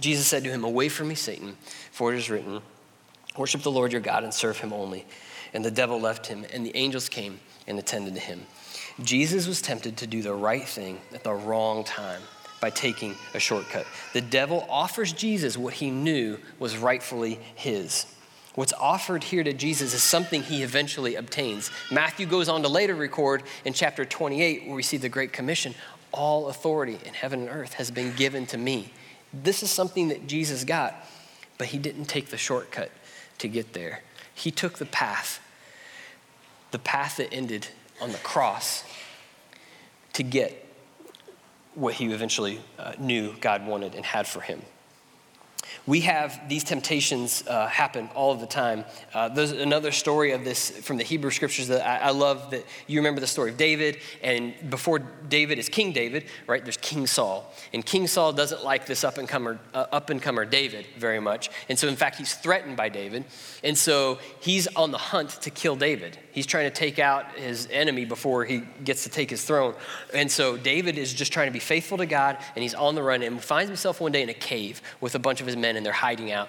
Jesus 0.00 0.26
said 0.26 0.44
to 0.44 0.50
him, 0.50 0.64
Away 0.64 0.88
from 0.88 1.08
me, 1.08 1.14
Satan, 1.14 1.56
for 1.92 2.12
it 2.12 2.18
is 2.18 2.30
written, 2.30 2.60
Worship 3.36 3.62
the 3.62 3.70
Lord 3.70 3.92
your 3.92 4.00
God 4.00 4.24
and 4.24 4.32
serve 4.32 4.58
him 4.58 4.72
only. 4.72 5.06
And 5.54 5.64
the 5.64 5.70
devil 5.70 6.00
left 6.00 6.26
him, 6.26 6.44
and 6.52 6.64
the 6.66 6.76
angels 6.76 7.08
came 7.08 7.40
and 7.66 7.78
attended 7.78 8.14
to 8.14 8.20
him. 8.20 8.46
Jesus 9.02 9.46
was 9.46 9.62
tempted 9.62 9.96
to 9.98 10.06
do 10.06 10.22
the 10.22 10.34
right 10.34 10.66
thing 10.66 11.00
at 11.14 11.24
the 11.24 11.32
wrong 11.32 11.84
time 11.84 12.20
by 12.60 12.70
taking 12.70 13.14
a 13.34 13.38
shortcut. 13.38 13.86
The 14.12 14.20
devil 14.20 14.66
offers 14.68 15.12
Jesus 15.12 15.56
what 15.56 15.74
he 15.74 15.90
knew 15.90 16.38
was 16.58 16.76
rightfully 16.76 17.38
his. 17.54 18.06
What's 18.54 18.72
offered 18.72 19.22
here 19.22 19.44
to 19.44 19.52
Jesus 19.52 19.94
is 19.94 20.02
something 20.02 20.42
he 20.42 20.64
eventually 20.64 21.14
obtains. 21.14 21.70
Matthew 21.92 22.26
goes 22.26 22.48
on 22.48 22.62
to 22.62 22.68
later 22.68 22.94
record 22.94 23.44
in 23.64 23.72
chapter 23.72 24.04
28, 24.04 24.66
where 24.66 24.74
we 24.74 24.82
see 24.82 24.96
the 24.96 25.08
Great 25.08 25.32
Commission 25.32 25.74
all 26.10 26.48
authority 26.48 26.98
in 27.04 27.14
heaven 27.14 27.40
and 27.40 27.48
earth 27.50 27.74
has 27.74 27.90
been 27.90 28.14
given 28.16 28.46
to 28.46 28.58
me. 28.58 28.92
This 29.32 29.62
is 29.62 29.70
something 29.70 30.08
that 30.08 30.26
Jesus 30.26 30.64
got, 30.64 30.94
but 31.56 31.68
he 31.68 31.78
didn't 31.78 32.06
take 32.06 32.28
the 32.30 32.36
shortcut 32.36 32.90
to 33.38 33.46
get 33.46 33.74
there. 33.74 34.02
He 34.34 34.50
took 34.50 34.78
the 34.78 34.86
path, 34.86 35.40
the 36.70 36.78
path 36.78 37.18
that 37.18 37.32
ended 37.32 37.68
on 38.00 38.12
the 38.12 38.18
cross 38.18 38.82
to 40.14 40.22
get 40.22 40.66
what 41.78 41.94
he 41.94 42.12
eventually 42.12 42.60
uh, 42.78 42.92
knew 42.98 43.34
God 43.40 43.66
wanted 43.66 43.94
and 43.94 44.04
had 44.04 44.26
for 44.26 44.40
him. 44.40 44.62
We 45.86 46.00
have 46.02 46.48
these 46.48 46.64
temptations 46.64 47.44
uh, 47.46 47.66
happen 47.66 48.08
all 48.14 48.32
of 48.32 48.40
the 48.40 48.46
time. 48.46 48.84
Uh, 49.14 49.28
there's 49.28 49.52
another 49.52 49.92
story 49.92 50.32
of 50.32 50.44
this 50.44 50.70
from 50.70 50.96
the 50.96 51.04
Hebrew 51.04 51.30
scriptures 51.30 51.68
that 51.68 51.86
I, 51.86 52.08
I, 52.08 52.10
love 52.10 52.50
that 52.50 52.64
you 52.86 52.98
remember 52.98 53.20
the 53.20 53.26
story 53.26 53.50
of 53.50 53.56
David. 53.56 53.98
And 54.22 54.54
before 54.70 54.98
David 54.98 55.58
is 55.58 55.68
King 55.68 55.92
David, 55.92 56.24
right, 56.46 56.62
there's 56.62 56.76
King 56.76 57.06
Saul. 57.06 57.52
And 57.72 57.84
King 57.84 58.06
Saul 58.06 58.32
doesn't 58.32 58.64
like 58.64 58.86
this 58.86 59.04
up 59.04 59.18
and 59.18 59.28
comer, 59.28 59.58
uh, 59.74 59.86
up 59.92 60.10
and 60.10 60.20
comer 60.20 60.44
David 60.44 60.86
very 60.96 61.20
much. 61.20 61.50
And 61.68 61.78
so, 61.78 61.88
in 61.88 61.96
fact, 61.96 62.16
he's 62.16 62.34
threatened 62.34 62.76
by 62.76 62.88
David. 62.88 63.24
And 63.62 63.76
so 63.76 64.18
he's 64.40 64.66
on 64.68 64.90
the 64.90 64.98
hunt 64.98 65.30
to 65.42 65.50
kill 65.50 65.76
David. 65.76 66.18
He's 66.32 66.46
trying 66.46 66.70
to 66.70 66.74
take 66.74 66.98
out 66.98 67.32
his 67.32 67.68
enemy 67.70 68.04
before 68.04 68.44
he 68.44 68.62
gets 68.84 69.02
to 69.04 69.10
take 69.10 69.30
his 69.30 69.44
throne. 69.44 69.74
And 70.14 70.30
so 70.30 70.56
David 70.56 70.96
is 70.96 71.12
just 71.12 71.32
trying 71.32 71.48
to 71.48 71.52
be 71.52 71.58
faithful 71.58 71.98
to 71.98 72.06
God, 72.06 72.38
and 72.54 72.62
he's 72.62 72.74
on 72.74 72.94
the 72.94 73.02
run 73.02 73.22
and 73.22 73.42
finds 73.42 73.68
himself 73.68 74.00
one 74.00 74.12
day 74.12 74.22
in 74.22 74.28
a 74.28 74.34
cave 74.34 74.80
with 75.00 75.14
a 75.14 75.18
bunch 75.18 75.40
of 75.40 75.46
his 75.46 75.56
men 75.60 75.76
and 75.76 75.84
they're 75.84 75.92
hiding 75.92 76.32
out. 76.32 76.48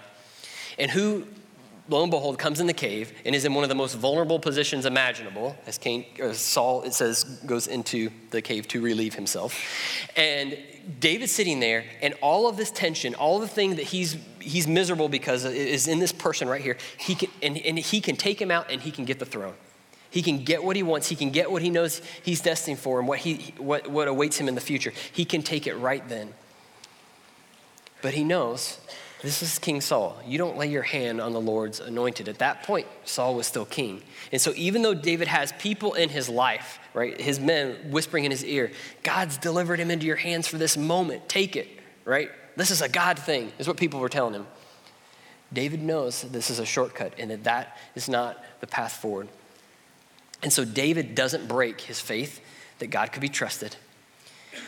And 0.78 0.90
who, 0.90 1.26
lo 1.90 2.02
and 2.04 2.12
behold, 2.12 2.40
comes 2.40 2.60
in 2.60 2.68
the 2.68 2.74
cave 2.74 3.12
and 3.26 3.36
is 3.36 3.46
in 3.46 3.54
one 3.54 3.64
of 3.64 3.70
the 3.70 3.76
most 3.76 3.96
vulnerable 3.96 4.40
positions 4.40 4.86
imaginable, 4.86 5.56
as 5.68 5.78
Cain, 5.78 6.06
Saul, 6.34 6.84
it 6.84 6.94
says, 6.94 7.24
goes 7.46 7.68
into 7.68 8.10
the 8.32 8.42
cave 8.42 8.68
to 8.70 8.82
relieve 8.82 9.16
himself. 9.16 9.60
And 10.16 10.58
David's 11.00 11.32
sitting 11.32 11.60
there, 11.60 11.86
and 12.02 12.14
all 12.22 12.48
of 12.48 12.58
this 12.58 12.72
tension, 12.72 13.14
all 13.16 13.40
the 13.40 13.48
thing 13.48 13.76
that 13.76 13.86
he's 13.86 14.18
he's 14.40 14.68
miserable 14.68 15.10
because 15.10 15.46
is 15.46 15.88
in 15.88 16.00
this 16.00 16.12
person 16.12 16.48
right 16.48 16.62
here. 16.62 16.78
He 16.98 17.14
can, 17.14 17.30
and, 17.42 17.58
and 17.58 17.78
he 17.78 18.02
can 18.02 18.16
take 18.16 18.42
him 18.42 18.50
out 18.50 18.72
and 18.72 18.82
he 18.82 18.90
can 18.90 19.06
get 19.06 19.20
the 19.20 19.26
throne. 19.26 19.54
He 20.10 20.22
can 20.24 20.44
get 20.44 20.64
what 20.64 20.76
he 20.76 20.84
wants. 20.84 21.08
He 21.08 21.16
can 21.16 21.30
get 21.30 21.52
what 21.52 21.62
he 21.62 21.70
knows 21.70 22.02
he's 22.24 22.42
destined 22.42 22.80
for 22.80 23.00
and 23.00 23.08
what, 23.08 23.20
he, 23.20 23.54
what, 23.58 23.88
what 23.88 24.08
awaits 24.08 24.38
him 24.38 24.48
in 24.48 24.56
the 24.56 24.62
future. 24.62 24.92
He 25.12 25.26
can 25.26 25.44
take 25.44 25.68
it 25.68 25.76
right 25.76 26.08
then. 26.10 26.34
But 28.02 28.14
he 28.14 28.24
knows 28.24 28.80
this 29.22 29.44
is 29.44 29.60
King 29.60 29.82
Saul. 29.82 30.18
You 30.26 30.38
don't 30.38 30.58
lay 30.58 30.68
your 30.68 30.82
hand 30.82 31.20
on 31.20 31.34
the 31.34 31.42
Lord's 31.42 31.82
anointed. 31.82 32.30
At 32.30 32.40
that 32.40 32.64
point, 32.64 32.88
Saul 33.04 33.36
was 33.36 33.48
still 33.48 33.66
king. 33.66 34.02
And 34.32 34.40
so, 34.40 34.54
even 34.56 34.82
though 34.82 34.94
David 34.94 35.28
has 35.28 35.52
people 35.54 35.94
in 35.96 36.08
his 36.08 36.30
life, 36.30 36.80
right, 36.94 37.20
his 37.20 37.38
men 37.38 37.92
whispering 37.92 38.24
in 38.24 38.32
his 38.32 38.46
ear, 38.46 38.72
God's 39.04 39.38
delivered 39.38 39.80
him 39.80 39.92
into 39.92 40.06
your 40.06 40.16
hands 40.16 40.48
for 40.48 40.58
this 40.58 40.78
moment. 40.78 41.28
Take 41.28 41.58
it, 41.58 41.68
right? 42.06 42.30
This 42.56 42.72
is 42.72 42.82
a 42.82 42.88
God 42.88 43.20
thing, 43.20 43.52
is 43.60 43.68
what 43.68 43.76
people 43.76 44.00
were 44.00 44.10
telling 44.10 44.34
him. 44.34 44.48
David 45.52 45.82
knows 45.82 46.22
this 46.22 46.50
is 46.50 46.60
a 46.60 46.66
shortcut 46.66 47.14
and 47.18 47.32
that 47.32 47.44
that 47.44 47.78
is 47.96 48.08
not 48.08 48.42
the 48.62 48.68
path 48.68 48.94
forward. 48.94 49.28
And 50.42 50.54
so, 50.54 50.64
David 50.64 51.14
doesn't 51.14 51.46
break 51.50 51.82
his 51.82 52.00
faith 52.00 52.40
that 52.80 52.88
God 52.88 53.12
could 53.12 53.22
be 53.22 53.28
trusted, 53.28 53.76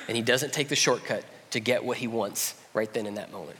and 0.09 0.17
he 0.17 0.21
doesn't 0.21 0.51
take 0.51 0.67
the 0.67 0.75
shortcut 0.75 1.23
to 1.51 1.61
get 1.61 1.85
what 1.85 1.95
he 1.97 2.07
wants 2.07 2.55
right 2.73 2.91
then 2.93 3.05
in 3.05 3.15
that 3.15 3.31
moment 3.31 3.57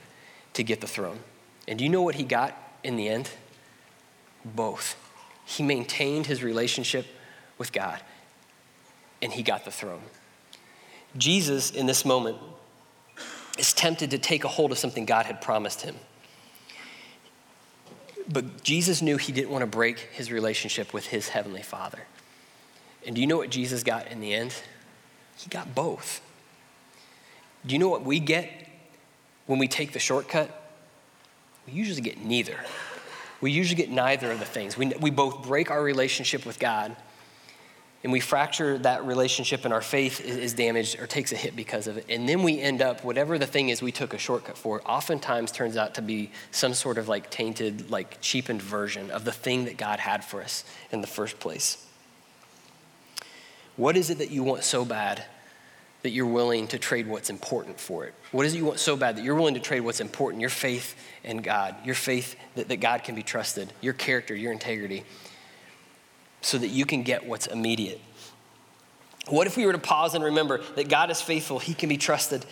to 0.54 0.62
get 0.62 0.80
the 0.80 0.86
throne. 0.86 1.20
And 1.66 1.78
do 1.78 1.84
you 1.84 1.90
know 1.90 2.02
what 2.02 2.16
he 2.16 2.24
got 2.24 2.56
in 2.82 2.96
the 2.96 3.08
end? 3.08 3.30
Both. 4.44 4.96
He 5.44 5.62
maintained 5.62 6.26
his 6.26 6.42
relationship 6.42 7.06
with 7.58 7.72
God 7.72 8.00
and 9.20 9.32
he 9.32 9.42
got 9.42 9.64
the 9.64 9.70
throne. 9.70 10.02
Jesus, 11.16 11.70
in 11.70 11.86
this 11.86 12.04
moment, 12.04 12.38
is 13.58 13.72
tempted 13.72 14.10
to 14.10 14.18
take 14.18 14.44
a 14.44 14.48
hold 14.48 14.72
of 14.72 14.78
something 14.78 15.04
God 15.04 15.26
had 15.26 15.40
promised 15.40 15.82
him. 15.82 15.96
But 18.28 18.62
Jesus 18.62 19.02
knew 19.02 19.16
he 19.16 19.32
didn't 19.32 19.50
want 19.50 19.62
to 19.62 19.66
break 19.66 19.98
his 19.98 20.32
relationship 20.32 20.92
with 20.92 21.06
his 21.06 21.28
heavenly 21.28 21.62
Father. 21.62 22.00
And 23.06 23.14
do 23.14 23.20
you 23.20 23.26
know 23.26 23.36
what 23.36 23.50
Jesus 23.50 23.82
got 23.82 24.08
in 24.08 24.20
the 24.20 24.32
end? 24.32 24.54
He 25.36 25.50
got 25.50 25.74
both. 25.74 26.20
Do 27.66 27.74
you 27.74 27.78
know 27.78 27.88
what 27.88 28.04
we 28.04 28.20
get 28.20 28.50
when 29.46 29.58
we 29.58 29.68
take 29.68 29.92
the 29.92 29.98
shortcut, 29.98 30.50
we 31.66 31.72
usually 31.72 32.00
get 32.00 32.18
neither. 32.18 32.58
We 33.40 33.50
usually 33.50 33.76
get 33.76 33.90
neither 33.90 34.30
of 34.30 34.38
the 34.38 34.44
things. 34.44 34.76
We, 34.76 34.92
we 35.00 35.10
both 35.10 35.42
break 35.42 35.70
our 35.70 35.82
relationship 35.82 36.46
with 36.46 36.58
God 36.58 36.96
and 38.04 38.12
we 38.12 38.18
fracture 38.18 38.78
that 38.78 39.04
relationship 39.04 39.64
and 39.64 39.72
our 39.72 39.80
faith 39.80 40.20
is, 40.20 40.36
is, 40.36 40.54
damaged 40.54 40.98
or 41.00 41.06
takes 41.06 41.32
a 41.32 41.36
hit 41.36 41.54
because 41.54 41.86
of 41.86 41.96
it. 41.96 42.06
And 42.08 42.28
then 42.28 42.42
we 42.42 42.60
end 42.60 42.82
up, 42.82 43.04
whatever 43.04 43.38
the 43.38 43.46
thing 43.46 43.68
is 43.68 43.80
we 43.80 43.92
took 43.92 44.12
a 44.12 44.18
shortcut 44.18 44.58
for, 44.58 44.82
oftentimes 44.88 45.52
turns 45.52 45.76
out 45.76 45.94
to 45.94 46.02
be 46.02 46.32
some 46.50 46.74
sort 46.74 46.98
of 46.98 47.08
like 47.08 47.30
tainted, 47.30 47.90
like 47.90 48.20
cheapened 48.20 48.60
version 48.60 49.10
of 49.12 49.24
the 49.24 49.32
thing 49.32 49.66
that 49.66 49.76
God 49.76 50.00
had 50.00 50.24
for 50.24 50.42
us 50.42 50.64
in 50.90 51.00
the 51.00 51.06
first 51.06 51.38
place. 51.38 51.86
What 53.76 53.96
is 53.96 54.10
it 54.10 54.18
that 54.18 54.30
you 54.30 54.42
want 54.42 54.64
so 54.64 54.84
bad 54.84 55.24
that 56.02 56.10
you're 56.10 56.26
willing 56.26 56.66
to 56.68 56.78
trade 56.78 57.06
what's 57.06 57.30
important 57.30 57.78
for 57.78 58.04
it? 58.04 58.14
What 58.32 58.44
is 58.44 58.54
it 58.54 58.58
you 58.58 58.64
want 58.64 58.80
so 58.80 58.96
bad 58.96 59.16
that 59.16 59.24
you're 59.24 59.34
willing 59.34 59.54
to 59.54 59.60
trade 59.60 59.80
what's 59.80 60.00
important? 60.00 60.40
Your 60.40 60.50
faith 60.50 60.96
in 61.22 61.38
God, 61.38 61.76
your 61.84 61.94
faith 61.94 62.36
that, 62.56 62.68
that 62.68 62.80
God 62.80 63.04
can 63.04 63.14
be 63.14 63.22
trusted, 63.22 63.72
your 63.80 63.92
character, 63.92 64.34
your 64.34 64.52
integrity, 64.52 65.04
so 66.40 66.58
that 66.58 66.68
you 66.68 66.84
can 66.84 67.02
get 67.02 67.26
what's 67.26 67.46
immediate. 67.46 68.00
What 69.28 69.46
if 69.46 69.56
we 69.56 69.64
were 69.64 69.72
to 69.72 69.78
pause 69.78 70.14
and 70.14 70.24
remember 70.24 70.60
that 70.74 70.88
God 70.88 71.10
is 71.10 71.20
faithful, 71.20 71.60
He 71.60 71.74
can 71.74 71.88
be 71.88 71.96
trusted, 71.96 72.44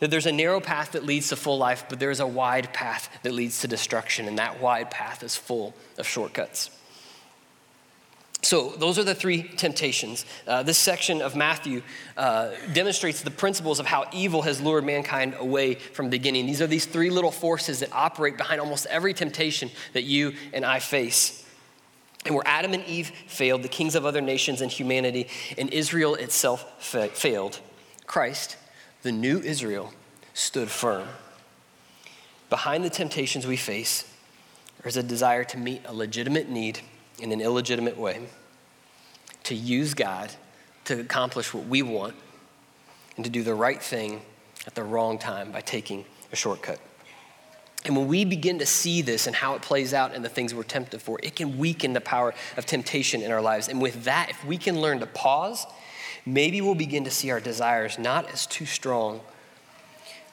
that 0.00 0.10
there's 0.10 0.26
a 0.26 0.32
narrow 0.32 0.60
path 0.60 0.92
that 0.92 1.04
leads 1.04 1.28
to 1.28 1.36
full 1.36 1.58
life, 1.58 1.84
but 1.88 2.00
there's 2.00 2.20
a 2.20 2.26
wide 2.26 2.72
path 2.72 3.08
that 3.22 3.32
leads 3.32 3.60
to 3.60 3.68
destruction, 3.68 4.26
and 4.26 4.38
that 4.38 4.60
wide 4.60 4.90
path 4.90 5.22
is 5.22 5.36
full 5.36 5.74
of 5.98 6.08
shortcuts. 6.08 6.70
So, 8.50 8.70
those 8.70 8.98
are 8.98 9.04
the 9.04 9.14
three 9.14 9.44
temptations. 9.44 10.26
Uh, 10.44 10.64
this 10.64 10.76
section 10.76 11.22
of 11.22 11.36
Matthew 11.36 11.82
uh, 12.16 12.50
demonstrates 12.72 13.22
the 13.22 13.30
principles 13.30 13.78
of 13.78 13.86
how 13.86 14.06
evil 14.12 14.42
has 14.42 14.60
lured 14.60 14.84
mankind 14.84 15.36
away 15.38 15.76
from 15.76 16.06
the 16.06 16.10
beginning. 16.10 16.46
These 16.46 16.60
are 16.60 16.66
these 16.66 16.84
three 16.84 17.10
little 17.10 17.30
forces 17.30 17.78
that 17.78 17.92
operate 17.92 18.36
behind 18.36 18.60
almost 18.60 18.86
every 18.86 19.14
temptation 19.14 19.70
that 19.92 20.02
you 20.02 20.32
and 20.52 20.64
I 20.64 20.80
face. 20.80 21.46
And 22.26 22.34
where 22.34 22.42
Adam 22.44 22.72
and 22.72 22.84
Eve 22.86 23.12
failed, 23.28 23.62
the 23.62 23.68
kings 23.68 23.94
of 23.94 24.04
other 24.04 24.20
nations 24.20 24.62
and 24.62 24.72
humanity, 24.72 25.28
and 25.56 25.72
Israel 25.72 26.16
itself 26.16 26.82
fa- 26.82 27.06
failed, 27.06 27.60
Christ, 28.08 28.56
the 29.02 29.12
new 29.12 29.38
Israel, 29.38 29.92
stood 30.34 30.72
firm. 30.72 31.06
Behind 32.48 32.82
the 32.82 32.90
temptations 32.90 33.46
we 33.46 33.56
face, 33.56 34.12
there's 34.82 34.96
a 34.96 35.04
desire 35.04 35.44
to 35.44 35.56
meet 35.56 35.82
a 35.86 35.94
legitimate 35.94 36.48
need 36.48 36.80
in 37.20 37.30
an 37.30 37.40
illegitimate 37.40 37.96
way, 37.96 38.26
to 39.44 39.54
use 39.54 39.94
God 39.94 40.30
to 40.84 41.00
accomplish 41.00 41.54
what 41.54 41.66
we 41.66 41.82
want, 41.82 42.14
and 43.16 43.24
to 43.24 43.30
do 43.30 43.42
the 43.42 43.54
right 43.54 43.82
thing 43.82 44.22
at 44.66 44.74
the 44.74 44.82
wrong 44.82 45.18
time 45.18 45.52
by 45.52 45.60
taking 45.60 46.04
a 46.32 46.36
shortcut. 46.36 46.80
And 47.84 47.96
when 47.96 48.08
we 48.08 48.24
begin 48.24 48.58
to 48.58 48.66
see 48.66 49.00
this 49.00 49.26
and 49.26 49.34
how 49.34 49.54
it 49.54 49.62
plays 49.62 49.94
out 49.94 50.14
and 50.14 50.24
the 50.24 50.28
things 50.28 50.54
we're 50.54 50.64
tempted 50.64 51.00
for, 51.00 51.18
it 51.22 51.36
can 51.36 51.58
weaken 51.58 51.92
the 51.92 52.00
power 52.00 52.34
of 52.56 52.66
temptation 52.66 53.22
in 53.22 53.30
our 53.30 53.40
lives. 53.40 53.68
And 53.68 53.80
with 53.80 54.04
that, 54.04 54.30
if 54.30 54.44
we 54.44 54.58
can 54.58 54.80
learn 54.80 55.00
to 55.00 55.06
pause, 55.06 55.66
maybe 56.26 56.60
we'll 56.60 56.74
begin 56.74 57.04
to 57.04 57.10
see 57.10 57.30
our 57.30 57.40
desires 57.40 57.98
not 57.98 58.30
as 58.30 58.46
too 58.46 58.66
strong, 58.66 59.20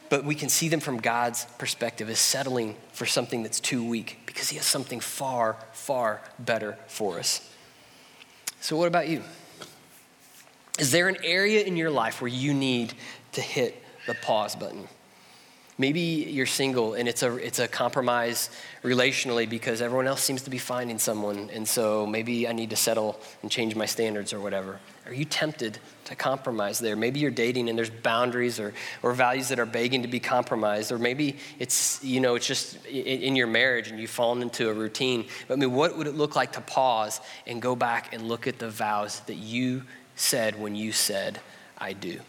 but 0.10 0.26
we 0.26 0.36
can 0.36 0.50
see 0.50 0.68
them 0.68 0.80
from 0.80 0.98
God's 0.98 1.46
perspective 1.58 2.10
as 2.10 2.20
settling 2.20 2.76
for 2.92 3.06
something 3.06 3.44
that's 3.44 3.60
too 3.60 3.84
weak 3.84 4.20
because 4.26 4.50
He 4.50 4.58
has 4.58 4.66
something 4.66 5.00
far, 5.00 5.58
far 5.72 6.22
better 6.40 6.78
for 6.88 7.20
us. 7.20 7.50
So, 8.62 8.76
what 8.76 8.88
about 8.88 9.08
you? 9.08 9.22
Is 10.80 10.92
there 10.92 11.08
an 11.08 11.18
area 11.24 11.64
in 11.64 11.76
your 11.76 11.90
life 11.90 12.22
where 12.22 12.28
you 12.28 12.54
need 12.54 12.94
to 13.34 13.42
hit 13.42 13.82
the 14.06 14.14
pause 14.14 14.56
button? 14.56 14.88
Maybe 15.80 16.00
you're 16.00 16.48
single 16.48 16.96
and 16.96 17.08
it's 17.08 17.22
a, 17.22 17.36
it's 17.36 17.60
a 17.60 17.68
compromise 17.68 18.50
relationally 18.84 19.48
because 19.48 19.80
everyone 19.80 20.08
else 20.08 20.24
seems 20.24 20.42
to 20.44 20.50
be 20.50 20.58
finding 20.58 20.98
someone, 20.98 21.52
and 21.52 21.68
so 21.68 22.08
maybe 22.08 22.48
I 22.48 22.52
need 22.52 22.72
to 22.72 22.76
settle 22.76 23.20
and 23.44 23.52
change 23.52 23.76
my 23.76 23.86
standards 23.86 24.34
or 24.34 24.40
whatever. 24.40 24.80
Are 25.06 25.14
you 25.14 25.24
tempted 25.24 25.78
to 26.06 26.16
compromise 26.16 26.80
there? 26.80 26.96
Maybe 26.96 27.20
you're 27.20 27.30
dating 27.30 27.70
and 27.70 27.78
there's 27.78 27.92
boundaries 27.92 28.60
or, 28.60 28.74
or 29.04 29.14
values 29.14 29.50
that 29.50 29.60
are 29.60 29.68
begging 29.68 30.02
to 30.02 30.08
be 30.08 30.20
compromised, 30.20 30.92
or 30.92 30.98
maybe 30.98 31.38
it's, 31.60 32.04
you 32.04 32.22
know, 32.22 32.34
it's 32.34 32.48
just 32.48 32.84
in, 32.88 33.22
in 33.22 33.36
your 33.36 33.48
marriage 33.48 33.90
and 33.90 34.00
you've 34.00 34.10
fallen 34.10 34.42
into 34.42 34.70
a 34.70 34.74
routine. 34.74 35.28
But 35.48 35.54
I 35.54 35.58
mean, 35.58 35.74
what 35.74 35.96
would 35.96 36.08
it 36.08 36.16
look 36.16 36.36
like 36.36 36.54
to 36.54 36.62
pause 36.62 37.22
and 37.46 37.62
go 37.62 37.76
back 37.76 38.14
and 38.14 38.28
look 38.28 38.48
at 38.48 38.58
the 38.58 38.70
vows 38.70 39.20
that 39.22 39.36
you 39.38 39.84
said 40.16 40.60
when 40.60 40.76
you 40.76 40.92
said, 40.92 41.40
I 41.78 41.94
do? 41.94 42.20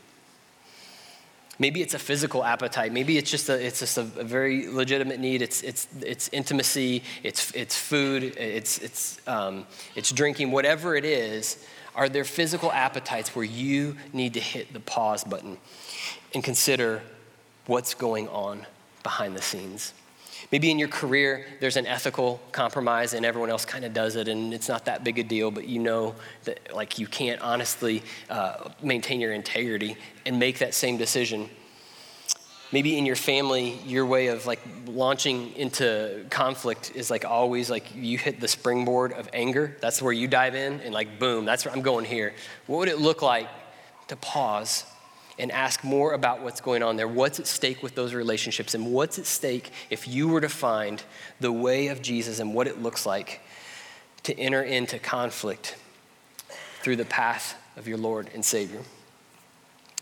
Maybe 1.59 1.83
it's 1.83 1.95
a 1.95 1.99
physical 1.99 2.45
appetite. 2.45 2.93
Maybe 2.93 3.19
it's 3.19 3.31
just 3.31 3.49
a, 3.49 3.65
it's 3.65 3.81
just 3.81 3.99
a, 3.99 4.03
very 4.03 4.69
legitimate 4.69 5.19
need. 5.19 5.43
It's, 5.43 5.63
it's, 5.63 5.89
it's 6.01 6.29
intimacy, 6.33 7.03
it's, 7.23 7.51
it's 7.53 7.77
food, 7.77 8.23
it's, 8.37 8.79
it's, 8.79 9.21
um, 9.27 9.67
it's 9.97 10.13
drinking, 10.13 10.53
whatever 10.53 10.95
it 10.95 11.05
is. 11.05 11.65
Are 11.97 12.09
there 12.09 12.25
physical 12.25 12.71
appetites 12.71 13.35
where 13.35 13.45
you 13.45 13.97
need 14.13 14.35
to 14.35 14.41
hit 14.41 14.73
the 14.73 14.81
pause 14.81 15.25
button 15.25 15.59
and 16.33 16.45
consider 16.45 17.03
what's 17.67 17.95
going 17.95 18.29
on 18.29 18.65
behind 19.03 19.35
the 19.35 19.43
scenes? 19.43 19.95
Maybe 20.51 20.71
in 20.71 20.79
your 20.79 20.89
career, 20.89 21.45
there's 21.61 21.77
an 21.77 21.87
ethical 21.87 22.41
compromise 22.53 23.13
and 23.13 23.27
everyone 23.27 23.51
else 23.51 23.67
kind 23.67 23.85
of 23.85 23.93
does 23.93 24.17
it 24.17 24.29
and 24.29 24.55
it's 24.55 24.69
not 24.69 24.87
that 24.87 25.05
big 25.05 25.19
a 25.19 25.23
deal, 25.23 25.51
but 25.51 25.69
you 25.69 25.79
know 25.79 26.15
that 26.45 26.75
like 26.75 26.99
you 26.99 27.07
can't 27.07 27.41
honestly 27.43 28.03
uh, 28.31 28.71
maintain 28.83 29.21
your 29.21 29.33
integrity 29.33 29.97
and 30.25 30.39
make 30.39 30.59
that 30.61 30.73
same 30.73 30.97
decision. 30.97 31.51
Maybe 32.73 32.97
in 32.97 33.05
your 33.05 33.17
family, 33.17 33.79
your 33.87 34.07
way 34.07 34.29
of 34.29 34.47
like 34.47 34.61
launching 34.87 35.55
into 35.55 36.25
conflict 36.31 36.93
is 36.95 37.11
like 37.11 37.27
always 37.27 37.69
like 37.69 37.95
you 37.95 38.17
hit 38.17 38.41
the 38.41 38.49
springboard 38.49 39.13
of 39.13 39.29
anger. 39.35 39.77
That's 39.81 40.01
where 40.01 40.13
you 40.13 40.29
dive 40.29 40.55
in 40.55 40.81
and 40.81 40.95
like 40.95 41.19
boom, 41.19 41.45
that's 41.45 41.67
where 41.67 41.75
I'm 41.75 41.83
going 41.83 42.07
here. 42.07 42.33
What 42.67 42.79
would 42.79 42.89
it 42.89 42.99
look 42.99 43.21
like 43.21 43.49
to 44.09 44.17
pause 44.17 44.85
and 45.39 45.53
ask 45.53 45.85
more 45.85 46.13
about 46.13 46.43
what's 46.43 46.61
going 46.61 46.83
on 46.83 46.97
there. 46.97 47.09
What's 47.09 47.39
at 47.39 47.47
stake 47.47 47.83
with 47.83 47.95
those 47.95 48.15
relationships? 48.15 48.75
And 48.75 48.93
what's 48.93 49.19
at 49.19 49.27
stake 49.27 49.71
if 49.91 50.09
you 50.09 50.29
were 50.29 50.41
to 50.41 50.49
find 50.49 51.03
the 51.41 51.53
way 51.53 51.89
of 51.89 52.03
Jesus 52.03 52.41
and 52.41 52.55
what 52.55 52.67
it 52.67 52.83
looks 52.83 53.07
like 53.07 53.41
to 54.25 54.39
enter 54.39 54.63
into 54.63 54.99
conflict 54.99 55.77
through 56.81 56.97
the 56.97 57.05
path 57.05 57.57
of 57.77 57.87
your 57.87 57.99
Lord 57.99 58.31
and 58.35 58.45
Savior? 58.45 58.81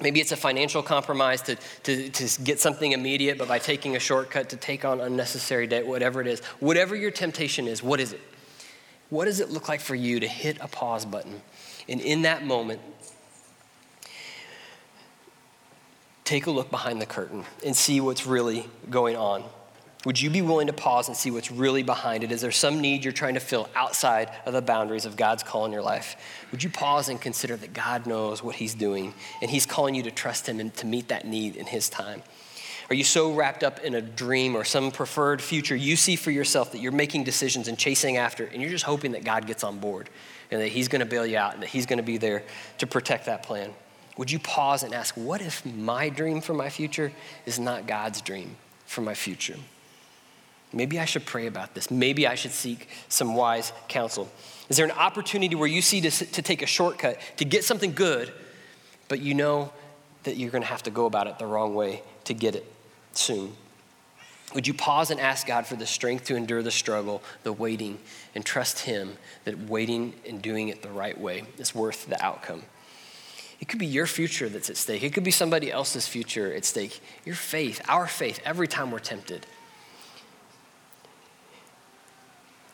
Maybe 0.01 0.20
it's 0.20 0.33
a 0.33 0.37
financial 0.37 0.83
compromise 0.83 1.40
to, 1.42 1.57
to, 1.85 2.11
to 2.11 2.42
get 2.42 2.61
something 2.61 2.92
immediate, 2.92 3.38
but 3.38 3.49
by 3.49 3.59
taking 3.59 3.96
a 3.96 3.99
shortcut 3.99 4.51
to 4.51 4.57
take 4.57 4.85
on 4.85 5.01
unnecessary 5.01 5.66
debt, 5.66 5.87
whatever 5.87 6.20
it 6.20 6.27
is. 6.27 6.40
Whatever 6.61 6.94
your 6.94 7.11
temptation 7.11 7.66
is, 7.66 7.83
what 7.83 7.99
is 7.99 8.12
it? 8.12 8.20
What 9.09 9.25
does 9.25 9.40
it 9.40 9.51
look 9.51 9.68
like 9.68 9.81
for 9.81 9.94
you 9.94 10.20
to 10.20 10.29
hit 10.29 10.59
a 10.61 10.68
pause 10.68 11.07
button? 11.07 11.40
And 11.88 12.01
in 12.01 12.22
that 12.22 12.44
moment, 12.44 12.81
take 16.26 16.46
a 16.46 16.50
look 16.50 16.70
behind 16.70 17.00
the 17.00 17.06
curtain 17.06 17.44
and 17.64 17.74
see 17.74 18.00
what's 18.00 18.26
really 18.26 18.68
going 18.90 19.16
on. 19.16 19.44
Would 20.04 20.20
you 20.20 20.28
be 20.28 20.42
willing 20.42 20.66
to 20.66 20.72
pause 20.72 21.08
and 21.08 21.16
see 21.16 21.30
what's 21.30 21.50
really 21.50 21.82
behind 21.82 22.22
it? 22.22 22.30
Is 22.30 22.40
there 22.40 22.50
some 22.50 22.80
need 22.80 23.04
you're 23.04 23.12
trying 23.12 23.34
to 23.34 23.40
fill 23.40 23.68
outside 23.74 24.30
of 24.44 24.52
the 24.52 24.60
boundaries 24.60 25.04
of 25.04 25.16
God's 25.16 25.42
call 25.42 25.64
in 25.64 25.72
your 25.72 25.82
life? 25.82 26.16
Would 26.50 26.62
you 26.62 26.70
pause 26.70 27.08
and 27.08 27.20
consider 27.20 27.56
that 27.56 27.72
God 27.72 28.06
knows 28.06 28.42
what 28.42 28.56
He's 28.56 28.74
doing 28.74 29.14
and 29.40 29.50
He's 29.50 29.66
calling 29.66 29.94
you 29.94 30.02
to 30.02 30.10
trust 30.10 30.48
Him 30.48 30.60
and 30.60 30.74
to 30.76 30.86
meet 30.86 31.08
that 31.08 31.26
need 31.26 31.56
in 31.56 31.66
His 31.66 31.88
time? 31.88 32.22
Are 32.90 32.94
you 32.94 33.04
so 33.04 33.32
wrapped 33.32 33.64
up 33.64 33.80
in 33.80 33.94
a 33.94 34.00
dream 34.00 34.56
or 34.56 34.64
some 34.64 34.92
preferred 34.92 35.40
future 35.40 35.74
you 35.74 35.96
see 35.96 36.14
for 36.14 36.30
yourself 36.30 36.72
that 36.72 36.80
you're 36.80 36.92
making 36.92 37.24
decisions 37.24 37.66
and 37.66 37.76
chasing 37.76 38.16
after, 38.16 38.46
and 38.46 38.60
you're 38.60 38.70
just 38.70 38.84
hoping 38.84 39.12
that 39.12 39.24
God 39.24 39.46
gets 39.46 39.64
on 39.64 39.78
board 39.78 40.08
and 40.52 40.60
that 40.60 40.68
He's 40.68 40.86
going 40.88 41.00
to 41.00 41.06
bail 41.06 41.26
you 41.26 41.38
out 41.38 41.54
and 41.54 41.62
that 41.62 41.68
He's 41.68 41.86
going 41.86 41.98
to 41.98 42.04
be 42.04 42.16
there 42.16 42.44
to 42.78 42.86
protect 42.86 43.26
that 43.26 43.42
plan? 43.42 43.72
Would 44.16 44.31
you 44.31 44.38
pause 44.38 44.83
and 44.83 44.94
ask, 44.94 45.14
what 45.14 45.40
if 45.42 45.64
my 45.66 46.09
dream 46.09 46.40
for 46.40 46.55
my 46.55 46.70
future 46.70 47.12
is 47.44 47.59
not 47.59 47.87
God's 47.87 48.20
dream 48.20 48.57
for 48.87 49.02
my 49.02 49.14
future? 49.14 49.57
Maybe 50.72 50.98
I 50.98 51.05
should 51.05 51.26
pray 51.26 51.46
about 51.46 51.74
this. 51.74 51.90
Maybe 51.90 52.26
I 52.26 52.35
should 52.35 52.50
seek 52.50 52.88
some 53.09 53.35
wise 53.35 53.72
counsel. 53.88 54.29
Is 54.68 54.76
there 54.76 54.87
an 54.87 54.92
opportunity 54.92 55.55
where 55.55 55.68
you 55.68 55.81
see 55.81 56.00
to, 56.00 56.11
to 56.11 56.42
take 56.42 56.62
a 56.62 56.66
shortcut 56.66 57.18
to 57.37 57.44
get 57.44 57.64
something 57.64 57.92
good, 57.92 58.33
but 59.09 59.20
you 59.20 59.35
know 59.35 59.72
that 60.24 60.37
you're 60.37 60.50
going 60.50 60.62
to 60.62 60.68
have 60.68 60.83
to 60.85 60.90
go 60.90 61.07
about 61.07 61.26
it 61.26 61.38
the 61.38 61.46
wrong 61.46 61.74
way 61.74 62.02
to 62.24 62.35
get 62.35 62.57
it 62.57 62.70
soon? 63.12 63.52
Would 64.55 64.66
you 64.66 64.74
pause 64.74 65.11
and 65.11 65.20
ask 65.20 65.46
God 65.46 65.66
for 65.66 65.76
the 65.76 65.87
strength 65.87 66.24
to 66.26 66.37
endure 66.37 66.62
the 66.62 66.70
struggle, 66.70 67.22
the 67.42 67.52
waiting, 67.52 67.98
and 68.35 68.44
trust 68.44 68.81
Him 68.81 69.16
that 69.44 69.59
waiting 69.59 70.14
and 70.26 70.40
doing 70.40 70.68
it 70.68 70.83
the 70.83 70.90
right 70.90 71.18
way 71.18 71.44
is 71.59 71.74
worth 71.74 72.07
the 72.07 72.22
outcome? 72.24 72.62
It 73.60 73.68
could 73.68 73.78
be 73.78 73.86
your 73.86 74.06
future 74.06 74.48
that's 74.48 74.68
at 74.68 74.76
stake. 74.76 75.02
It 75.02 75.12
could 75.12 75.24
be 75.24 75.30
somebody 75.30 75.72
else's 75.72 76.06
future 76.06 76.52
at 76.52 76.64
stake. 76.64 77.00
Your 77.24 77.34
faith, 77.34 77.80
our 77.88 78.06
faith, 78.06 78.40
every 78.44 78.68
time 78.68 78.90
we're 78.90 78.98
tempted, 78.98 79.46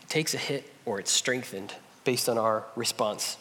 it 0.02 0.08
takes 0.08 0.34
a 0.34 0.38
hit 0.38 0.72
or 0.84 0.98
it's 0.98 1.10
strengthened 1.10 1.74
based 2.04 2.28
on 2.28 2.36
our 2.36 2.64
response. 2.74 3.36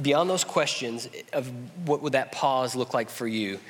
Beyond 0.00 0.28
those 0.28 0.42
questions 0.42 1.08
of 1.32 1.52
what 1.86 2.02
would 2.02 2.14
that 2.14 2.32
pause 2.32 2.74
look 2.74 2.94
like 2.94 3.10
for 3.10 3.28
you, 3.28 3.60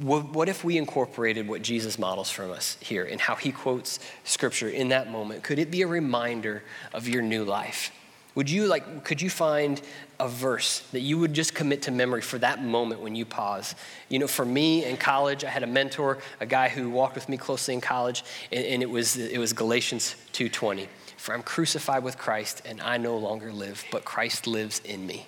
what 0.00 0.48
if 0.48 0.64
we 0.64 0.78
incorporated 0.78 1.48
what 1.48 1.62
Jesus 1.62 1.98
models 1.98 2.30
from 2.30 2.50
us 2.50 2.78
here 2.80 3.04
and 3.04 3.20
how 3.20 3.34
he 3.34 3.52
quotes 3.52 3.98
scripture 4.24 4.68
in 4.68 4.88
that 4.88 5.10
moment? 5.10 5.42
Could 5.42 5.58
it 5.58 5.70
be 5.70 5.82
a 5.82 5.86
reminder 5.86 6.62
of 6.94 7.08
your 7.08 7.22
new 7.22 7.44
life? 7.44 7.90
Would 8.34 8.48
you 8.48 8.66
like, 8.66 9.04
could 9.04 9.20
you 9.20 9.28
find 9.28 9.80
a 10.18 10.26
verse 10.26 10.80
that 10.92 11.00
you 11.00 11.18
would 11.18 11.34
just 11.34 11.54
commit 11.54 11.82
to 11.82 11.90
memory 11.90 12.22
for 12.22 12.38
that 12.38 12.62
moment 12.62 13.02
when 13.02 13.14
you 13.14 13.26
pause? 13.26 13.74
You 14.08 14.18
know, 14.18 14.26
for 14.26 14.44
me 14.44 14.84
in 14.84 14.96
college, 14.96 15.44
I 15.44 15.50
had 15.50 15.62
a 15.62 15.66
mentor, 15.66 16.18
a 16.40 16.46
guy 16.46 16.68
who 16.68 16.88
walked 16.88 17.14
with 17.14 17.28
me 17.28 17.36
closely 17.36 17.74
in 17.74 17.82
college, 17.82 18.24
and, 18.50 18.64
and 18.64 18.82
it, 18.82 18.88
was, 18.88 19.16
it 19.16 19.38
was 19.38 19.52
Galatians 19.52 20.16
2.20. 20.32 20.86
For 21.18 21.34
I'm 21.34 21.42
crucified 21.42 22.02
with 22.02 22.16
Christ, 22.16 22.62
and 22.64 22.80
I 22.80 22.96
no 22.96 23.16
longer 23.18 23.52
live, 23.52 23.84
but 23.92 24.04
Christ 24.04 24.46
lives 24.46 24.80
in 24.80 25.06
me. 25.06 25.26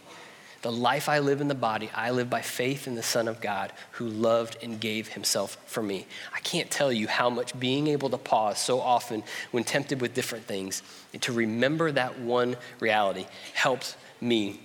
The 0.64 0.72
life 0.72 1.10
I 1.10 1.18
live 1.18 1.42
in 1.42 1.48
the 1.48 1.54
body, 1.54 1.90
I 1.94 2.10
live 2.10 2.30
by 2.30 2.40
faith 2.40 2.86
in 2.86 2.94
the 2.94 3.02
Son 3.02 3.28
of 3.28 3.42
God 3.42 3.70
who 3.90 4.08
loved 4.08 4.56
and 4.62 4.80
gave 4.80 5.08
himself 5.08 5.58
for 5.66 5.82
me. 5.82 6.06
I 6.34 6.40
can't 6.40 6.70
tell 6.70 6.90
you 6.90 7.06
how 7.06 7.28
much 7.28 7.60
being 7.60 7.88
able 7.88 8.08
to 8.08 8.16
pause 8.16 8.58
so 8.58 8.80
often 8.80 9.24
when 9.50 9.64
tempted 9.64 10.00
with 10.00 10.14
different 10.14 10.46
things 10.46 10.82
and 11.12 11.20
to 11.20 11.34
remember 11.34 11.92
that 11.92 12.18
one 12.18 12.56
reality 12.80 13.26
helps 13.52 13.94
me 14.22 14.58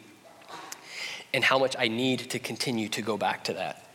and 1.34 1.44
how 1.44 1.60
much 1.60 1.76
I 1.78 1.90
need 1.90 2.30
to 2.30 2.40
continue 2.40 2.88
to 2.88 3.02
go 3.02 3.18
back 3.18 3.44
to 3.44 3.54
that. 3.56 3.86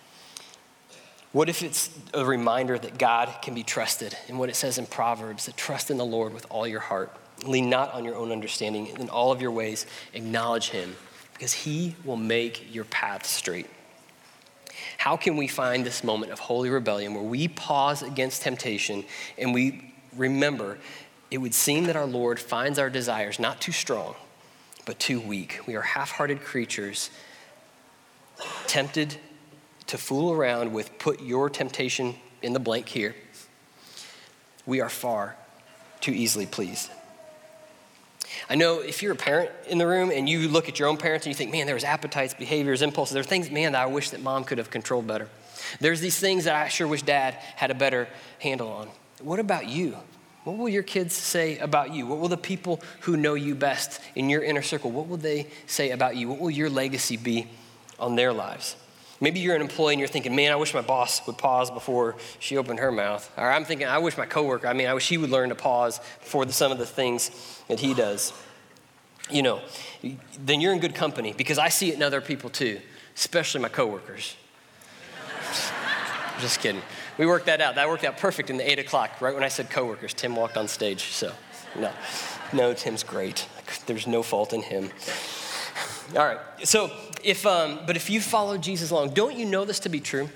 What 1.33 1.49
if 1.49 1.63
it's 1.63 1.89
a 2.13 2.23
reminder 2.23 2.79
that 2.79 2.99
God 2.99 3.35
can 3.41 3.55
be 3.55 3.63
trusted 3.63 4.15
and 4.29 4.39
what 4.39 4.51
it 4.51 4.57
says 4.57 4.77
in 4.77 4.85
Proverbs 4.85 5.47
that 5.47 5.57
trust 5.57 5.91
in 5.91 5.97
the 5.97 6.05
Lord 6.05 6.35
with 6.35 6.45
all 6.51 6.67
your 6.67 6.81
heart, 6.81 7.17
lean 7.47 7.71
not 7.71 7.95
on 7.95 8.05
your 8.05 8.17
own 8.17 8.31
understanding, 8.31 8.89
in 8.89 9.09
all 9.09 9.33
of 9.33 9.41
your 9.41 9.53
ways, 9.53 9.87
acknowledge 10.13 10.69
Him 10.69 10.97
because 11.45 11.53
He 11.53 11.95
will 12.07 12.17
make 12.17 12.75
your 12.75 12.87
path 12.87 13.27
straight. 13.27 13.67
How 14.97 15.15
can 15.15 15.37
we 15.37 15.47
find 15.47 15.85
this 15.85 16.03
moment 16.03 16.33
of 16.33 16.39
holy 16.39 16.71
rebellion 16.71 17.13
where 17.13 17.23
we 17.23 17.49
pause 17.49 18.03
against 18.03 18.41
temptation 18.41 19.05
and 19.37 19.53
we 19.53 19.93
remember 20.17 20.79
it 21.31 21.37
would 21.37 21.53
seem 21.53 21.85
that 21.85 21.97
our 21.97 22.07
Lord 22.07 22.41
finds 22.41 22.79
our 22.79 22.89
desires 22.89 23.39
not 23.39 23.61
too 23.61 23.73
strong, 23.73 24.15
but 24.87 24.99
too 24.99 25.21
weak? 25.21 25.61
We 25.67 25.75
are 25.75 25.83
half 25.83 26.13
hearted 26.13 26.41
creatures, 26.41 27.11
tempted 28.67 29.19
to 29.89 29.99
fool 29.99 30.33
around 30.33 30.73
with 30.73 30.99
put 30.99 31.21
your 31.21 31.51
temptation 31.51 32.15
in 32.41 32.55
the 32.55 32.59
blank 32.59 32.89
here. 32.89 33.15
We 34.65 34.81
are 34.81 34.89
far 34.89 35.37
too 36.01 36.13
easily 36.13 36.47
pleased. 36.47 36.91
I 38.49 38.55
know 38.55 38.81
if 38.81 39.03
you're 39.03 39.13
a 39.13 39.17
parent 39.17 39.51
in 39.67 39.79
the 39.79 39.87
room 39.87 40.11
and 40.11 40.29
you 40.29 40.49
look 40.49 40.69
at 40.69 40.79
your 40.79 40.89
own 40.89 40.97
parents 40.97 41.27
and 41.27 41.31
you 41.31 41.37
think, 41.37 41.51
man, 41.51 41.67
there 41.67 41.75
was 41.75 41.85
appetites, 41.85 42.35
behaviors, 42.35 42.83
impulses, 42.83 43.15
there 43.15 43.21
are 43.21 43.25
things, 43.25 43.51
man, 43.51 43.73
that 43.73 43.83
I 43.83 43.87
wish 43.87 44.11
that 44.11 44.23
mom 44.23 44.45
could 44.45 44.59
have 44.59 44.71
controlled 44.71 45.07
better. 45.07 45.29
There's 45.81 46.01
these 46.01 46.19
things 46.19 46.45
that 46.45 46.55
I 46.55 46.69
sure 46.69 46.87
wish 46.87 47.03
dad 47.03 47.35
had 47.57 47.71
a 47.71 47.75
better 47.75 48.09
handle 48.39 48.69
on. 48.69 48.89
What 49.21 49.41
about 49.41 49.69
you? 49.69 49.97
What 50.45 50.59
will 50.59 50.69
your 50.69 50.83
kids 50.83 51.15
say 51.15 51.59
about 51.59 51.95
you? 51.95 52.07
What 52.07 52.19
will 52.19 52.29
the 52.29 52.37
people 52.37 52.83
who 53.01 53.17
know 53.17 53.35
you 53.35 53.55
best 53.55 54.01
in 54.15 54.29
your 54.29 54.43
inner 54.43 54.63
circle, 54.63 54.91
what 54.91 55.09
will 55.09 55.17
they 55.17 55.47
say 55.67 55.91
about 55.91 56.17
you? 56.17 56.29
What 56.29 56.39
will 56.39 56.51
your 56.51 56.69
legacy 56.69 57.17
be 57.17 57.47
on 57.99 58.15
their 58.15 58.33
lives? 58.33 58.77
Maybe 59.25 59.41
you're 59.41 59.57
an 59.57 59.63
employee 59.63 59.95
and 59.95 60.01
you're 60.01 60.07
thinking, 60.07 60.37
man, 60.37 60.53
I 60.53 60.57
wish 60.57 60.75
my 60.75 60.83
boss 60.83 61.27
would 61.27 61.39
pause 61.39 61.71
before 61.71 62.15
she 62.41 62.59
opened 62.59 62.79
her 62.79 62.93
mouth. 62.93 63.33
Or 63.39 63.51
I'm 63.51 63.65
thinking, 63.65 63.87
I 63.87 63.97
wish 63.97 64.19
my 64.19 64.27
coworker, 64.27 64.67
I 64.67 64.75
mean, 64.75 64.87
I 64.87 64.93
wish 64.93 65.09
he 65.09 65.17
would 65.17 65.31
learn 65.31 65.49
to 65.49 65.55
pause 65.55 65.99
for 66.21 66.47
some 66.51 66.71
of 66.71 66.77
the 66.77 66.85
things 66.85 67.31
that 67.69 67.81
he 67.81 67.95
does. 67.95 68.35
You 69.31 69.43
know, 69.43 69.63
then 70.39 70.61
you're 70.61 70.75
in 70.75 70.79
good 70.79 70.95
company 70.95 71.33
because 71.33 71.57
I 71.57 71.71
see 71.71 71.89
it 71.89 71.95
in 71.95 72.03
other 72.03 72.21
people 72.21 72.51
too, 72.51 72.83
especially 73.17 73.63
my 73.63 73.71
coworkers. 73.71 74.37
Just 76.41 76.61
kidding. 76.61 76.83
We 77.17 77.25
worked 77.25 77.47
that 77.47 77.63
out. 77.63 77.77
That 77.77 77.89
worked 77.89 78.05
out 78.05 78.19
perfect 78.19 78.51
in 78.51 78.59
the 78.59 78.71
eight 78.71 78.79
o'clock, 78.79 79.23
right 79.23 79.33
when 79.33 79.43
I 79.43 79.49
said 79.49 79.71
coworkers. 79.71 80.13
Tim 80.13 80.37
walked 80.37 80.59
on 80.59 80.69
stage, 80.69 81.05
so 81.05 81.33
no. 81.81 81.91
No, 82.53 82.75
Tim's 82.75 83.03
great. 83.03 83.49
There's 83.87 84.07
no 84.07 84.23
fault 84.23 84.53
in 84.53 84.61
him. 84.61 84.91
All 86.11 86.25
right. 86.25 86.39
So 86.65 86.91
if, 87.23 87.47
um, 87.47 87.81
but 87.87 87.97
if 87.97 88.11
you 88.11 88.21
follow 88.21 88.59
Jesus 88.59 88.91
along, 88.91 89.11
don't 89.11 89.37
you 89.37 89.45
know 89.47 89.65
this 89.65 89.81
to 89.81 89.89
be 89.89 90.01
true? 90.01 90.29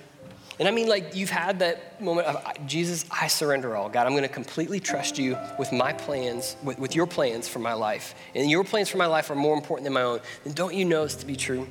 And 0.59 0.67
I 0.67 0.73
mean, 0.73 0.89
like, 0.89 1.15
you've 1.15 1.31
had 1.31 1.61
that 1.61 2.03
moment 2.03 2.27
of, 2.27 2.67
Jesus, 2.67 3.05
I 3.13 3.29
surrender 3.29 3.77
all. 3.77 3.89
God, 3.89 4.07
I'm 4.07 4.13
going 4.13 4.25
to 4.25 4.29
completely 4.29 4.81
trust 4.81 5.17
you 5.17 5.37
with 5.57 5.71
my 5.71 5.93
plans, 5.93 6.57
with, 6.65 6.81
with 6.81 6.97
your 6.97 7.07
plans 7.07 7.47
for 7.47 7.61
my 7.61 7.75
life. 7.75 8.17
And 8.35 8.51
your 8.51 8.65
plans 8.65 8.89
for 8.89 8.99
my 8.99 9.07
life 9.07 9.31
are 9.31 9.37
more 9.37 9.55
important 9.55 9.85
than 9.85 9.93
my 9.93 10.03
own. 10.03 10.21
Then 10.43 10.55
don't 10.55 10.75
you 10.75 10.85
know 10.85 11.05
this 11.05 11.15
to 11.17 11.27
be 11.27 11.37
true? 11.37 11.69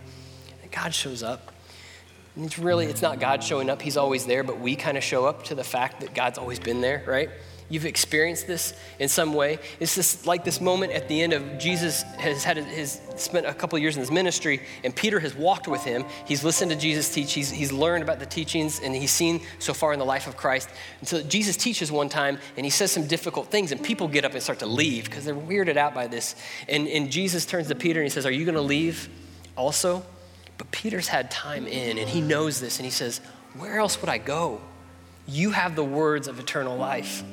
And 0.62 0.71
God 0.71 0.93
shows 0.93 1.21
up. 1.21 1.51
And 2.38 2.45
it's 2.45 2.57
really, 2.57 2.86
it's 2.86 3.01
not 3.01 3.19
God 3.19 3.43
showing 3.43 3.69
up, 3.69 3.81
He's 3.81 3.97
always 3.97 4.25
there, 4.25 4.43
but 4.43 4.60
we 4.60 4.75
kind 4.77 4.95
of 4.95 5.03
show 5.03 5.25
up 5.25 5.43
to 5.45 5.55
the 5.55 5.63
fact 5.63 5.99
that 6.01 6.13
God's 6.13 6.38
always 6.38 6.60
been 6.60 6.79
there, 6.79 7.03
right? 7.05 7.29
You've 7.69 7.86
experienced 7.86 8.47
this 8.47 8.73
in 8.97 9.10
some 9.10 9.34
way. 9.34 9.60
It's 9.82 9.93
this, 9.93 10.25
like 10.25 10.45
this 10.45 10.62
moment 10.62 10.93
at 10.93 11.10
the 11.10 11.21
end 11.21 11.34
of 11.34 11.58
Jesus 11.58 12.03
has 12.17 12.41
had 12.45 12.56
his, 12.56 13.01
spent 13.17 13.45
a 13.45 13.53
couple 13.53 13.77
years 13.77 13.97
in 13.97 13.99
his 13.99 14.10
ministry, 14.10 14.62
and 14.86 14.95
Peter 14.95 15.19
has 15.19 15.36
walked 15.36 15.67
with 15.67 15.84
him. 15.84 16.06
He's 16.25 16.45
listened 16.45 16.71
to 16.71 16.77
Jesus 16.77 17.13
teach. 17.13 17.34
He's, 17.34 17.51
he's 17.51 17.73
learned 17.73 18.03
about 18.03 18.19
the 18.19 18.25
teachings, 18.25 18.80
and 18.80 18.95
he's 18.95 19.12
seen 19.12 19.41
so 19.60 19.73
far 19.73 19.91
in 19.91 19.99
the 19.99 20.06
life 20.06 20.27
of 20.27 20.38
Christ. 20.38 20.69
And 20.99 21.10
so 21.10 21.21
Jesus 21.21 21.58
teaches 21.58 21.91
one 21.91 22.08
time, 22.08 22.39
and 22.56 22.65
he 22.65 22.69
says 22.69 22.89
some 22.89 23.06
difficult 23.06 23.51
things, 23.51 23.73
and 23.73 23.84
people 23.84 24.08
get 24.08 24.23
up 24.23 24.32
and 24.32 24.41
start 24.41 24.60
to 24.60 24.65
leave 24.65 25.03
because 25.06 25.25
they're 25.25 25.36
weirded 25.36 25.75
out 25.75 25.93
by 25.93 26.08
this. 26.08 26.36
And, 26.69 26.88
and 26.88 27.12
Jesus 27.12 27.45
turns 27.45 27.67
to 27.67 27.75
Peter 27.75 27.99
and 27.99 28.06
he 28.06 28.12
says, 28.12 28.25
Are 28.25 28.32
you 28.32 28.45
going 28.45 28.56
to 28.56 28.62
leave 28.62 29.10
also? 29.58 30.06
But 30.58 30.71
Peter's 30.71 31.10
had 31.10 31.30
time 31.30 31.67
in, 31.67 31.97
and 31.97 32.08
he 32.08 32.21
knows 32.21 32.62
this, 32.62 32.77
and 32.77 32.86
he 32.86 32.91
says, 32.91 33.19
Where 33.58 33.77
else 33.77 33.99
would 33.99 34.10
I 34.10 34.19
go? 34.19 34.62
You 35.27 35.51
have 35.51 35.75
the 35.75 35.84
words 35.84 36.30
of 36.30 36.39
eternal 36.39 36.77
life. 36.77 37.23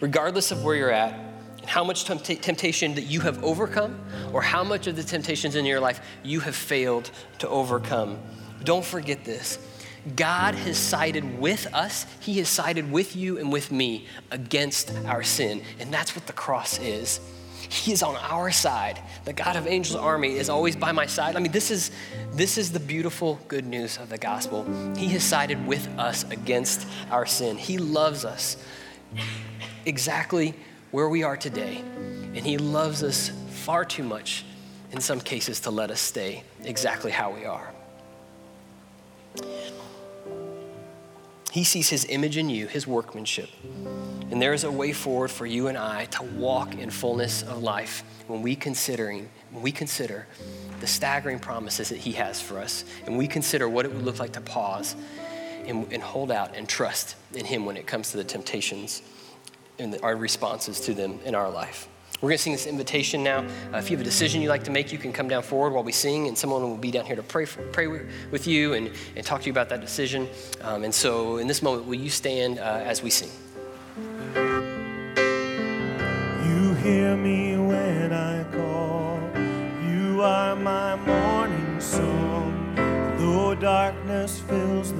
Regardless 0.00 0.50
of 0.50 0.64
where 0.64 0.76
you're 0.76 0.92
at, 0.92 1.14
and 1.58 1.68
how 1.68 1.84
much 1.84 2.04
temptation 2.04 2.94
that 2.94 3.04
you 3.04 3.20
have 3.20 3.42
overcome, 3.44 4.00
or 4.32 4.42
how 4.42 4.64
much 4.64 4.86
of 4.86 4.96
the 4.96 5.02
temptations 5.02 5.56
in 5.56 5.64
your 5.64 5.80
life 5.80 6.00
you 6.22 6.40
have 6.40 6.56
failed 6.56 7.10
to 7.38 7.48
overcome, 7.48 8.18
don't 8.64 8.84
forget 8.84 9.24
this. 9.24 9.58
God 10.16 10.54
has 10.54 10.78
sided 10.78 11.38
with 11.38 11.72
us, 11.74 12.06
He 12.20 12.38
has 12.38 12.48
sided 12.48 12.90
with 12.90 13.14
you 13.14 13.38
and 13.38 13.52
with 13.52 13.70
me 13.70 14.06
against 14.30 14.94
our 15.06 15.22
sin. 15.22 15.62
And 15.78 15.92
that's 15.92 16.16
what 16.16 16.26
the 16.26 16.32
cross 16.32 16.78
is. 16.78 17.20
He 17.68 17.92
is 17.92 18.02
on 18.02 18.16
our 18.16 18.50
side. 18.50 19.00
The 19.24 19.32
God 19.32 19.54
of 19.56 19.66
angels' 19.66 19.96
army 19.96 20.36
is 20.36 20.48
always 20.48 20.74
by 20.74 20.90
my 20.90 21.06
side. 21.06 21.36
I 21.36 21.40
mean, 21.40 21.52
this 21.52 21.70
is, 21.70 21.92
this 22.32 22.58
is 22.58 22.72
the 22.72 22.80
beautiful 22.80 23.38
good 23.46 23.64
news 23.64 23.98
of 23.98 24.08
the 24.08 24.18
gospel. 24.18 24.66
He 24.96 25.08
has 25.08 25.22
sided 25.22 25.64
with 25.66 25.86
us 25.98 26.24
against 26.30 26.86
our 27.10 27.26
sin. 27.26 27.58
He 27.58 27.78
loves 27.78 28.24
us 28.24 28.56
exactly 29.86 30.54
where 30.90 31.08
we 31.08 31.22
are 31.22 31.36
today. 31.36 31.82
And 32.34 32.38
He 32.38 32.58
loves 32.58 33.02
us 33.02 33.30
far 33.50 33.84
too 33.84 34.02
much, 34.02 34.44
in 34.92 35.00
some 35.00 35.20
cases, 35.20 35.60
to 35.60 35.70
let 35.70 35.90
us 35.90 36.00
stay 36.00 36.42
exactly 36.64 37.10
how 37.10 37.32
we 37.32 37.44
are. 37.44 37.72
He 41.52 41.64
sees 41.64 41.88
His 41.88 42.06
image 42.08 42.36
in 42.36 42.48
you, 42.48 42.66
His 42.66 42.86
workmanship. 42.86 43.50
And 44.30 44.40
there 44.40 44.52
is 44.52 44.62
a 44.62 44.70
way 44.70 44.92
forward 44.92 45.30
for 45.30 45.44
you 45.44 45.66
and 45.66 45.76
I 45.76 46.04
to 46.06 46.22
walk 46.22 46.76
in 46.76 46.90
fullness 46.90 47.42
of 47.42 47.62
life 47.62 48.04
when 48.28 48.42
we 48.42 48.54
considering 48.54 49.28
when 49.50 49.62
we 49.62 49.72
consider 49.72 50.26
the 50.78 50.86
staggering 50.86 51.40
promises 51.40 51.88
that 51.88 51.98
he 51.98 52.12
has 52.12 52.40
for 52.40 52.60
us 52.60 52.84
and 53.06 53.18
we 53.18 53.26
consider 53.26 53.68
what 53.68 53.84
it 53.84 53.92
would 53.92 54.04
look 54.04 54.20
like 54.20 54.32
to 54.32 54.40
pause 54.40 54.94
and, 55.66 55.92
and 55.92 56.00
hold 56.00 56.30
out 56.30 56.56
and 56.56 56.68
trust 56.68 57.16
in 57.34 57.44
him 57.44 57.66
when 57.66 57.76
it 57.76 57.88
comes 57.88 58.12
to 58.12 58.16
the 58.16 58.24
temptations 58.24 59.02
and 59.80 59.98
our 60.02 60.14
responses 60.14 60.80
to 60.82 60.94
them 60.94 61.18
in 61.24 61.34
our 61.34 61.50
life. 61.50 61.88
We're 62.20 62.28
going 62.28 62.36
to 62.36 62.42
sing 62.42 62.52
this 62.52 62.66
invitation 62.66 63.24
now. 63.24 63.38
Uh, 63.72 63.78
if 63.78 63.90
you 63.90 63.96
have 63.96 64.02
a 64.02 64.08
decision 64.08 64.42
you'd 64.42 64.50
like 64.50 64.64
to 64.64 64.70
make, 64.70 64.92
you 64.92 64.98
can 64.98 65.10
come 65.10 65.26
down 65.26 65.42
forward 65.42 65.72
while 65.72 65.82
we 65.82 65.92
sing, 65.92 66.28
and 66.28 66.36
someone 66.36 66.60
will 66.60 66.76
be 66.76 66.90
down 66.90 67.06
here 67.06 67.16
to 67.16 67.22
pray, 67.22 67.46
for, 67.46 67.62
pray 67.68 67.86
with 67.86 68.46
you 68.46 68.74
and, 68.74 68.90
and 69.16 69.24
talk 69.24 69.40
to 69.40 69.46
you 69.46 69.52
about 69.52 69.70
that 69.70 69.80
decision. 69.80 70.28
Um, 70.60 70.84
and 70.84 70.94
so, 70.94 71.38
in 71.38 71.46
this 71.46 71.62
moment, 71.62 71.86
will 71.86 71.94
you 71.94 72.10
stand 72.10 72.58
uh, 72.58 72.82
as 72.84 73.02
we 73.02 73.08
sing? 73.08 73.30
You 76.44 76.74
hear 76.74 77.16
me 77.16 77.56
when 77.56 78.12
I 78.12 78.44
call. 78.52 79.18
You 79.88 80.20
are 80.20 80.54
my 80.56 80.96
morning 80.96 81.80
song. 81.80 82.74
Though 83.16 83.54
darkness 83.54 84.40
fills 84.40 84.92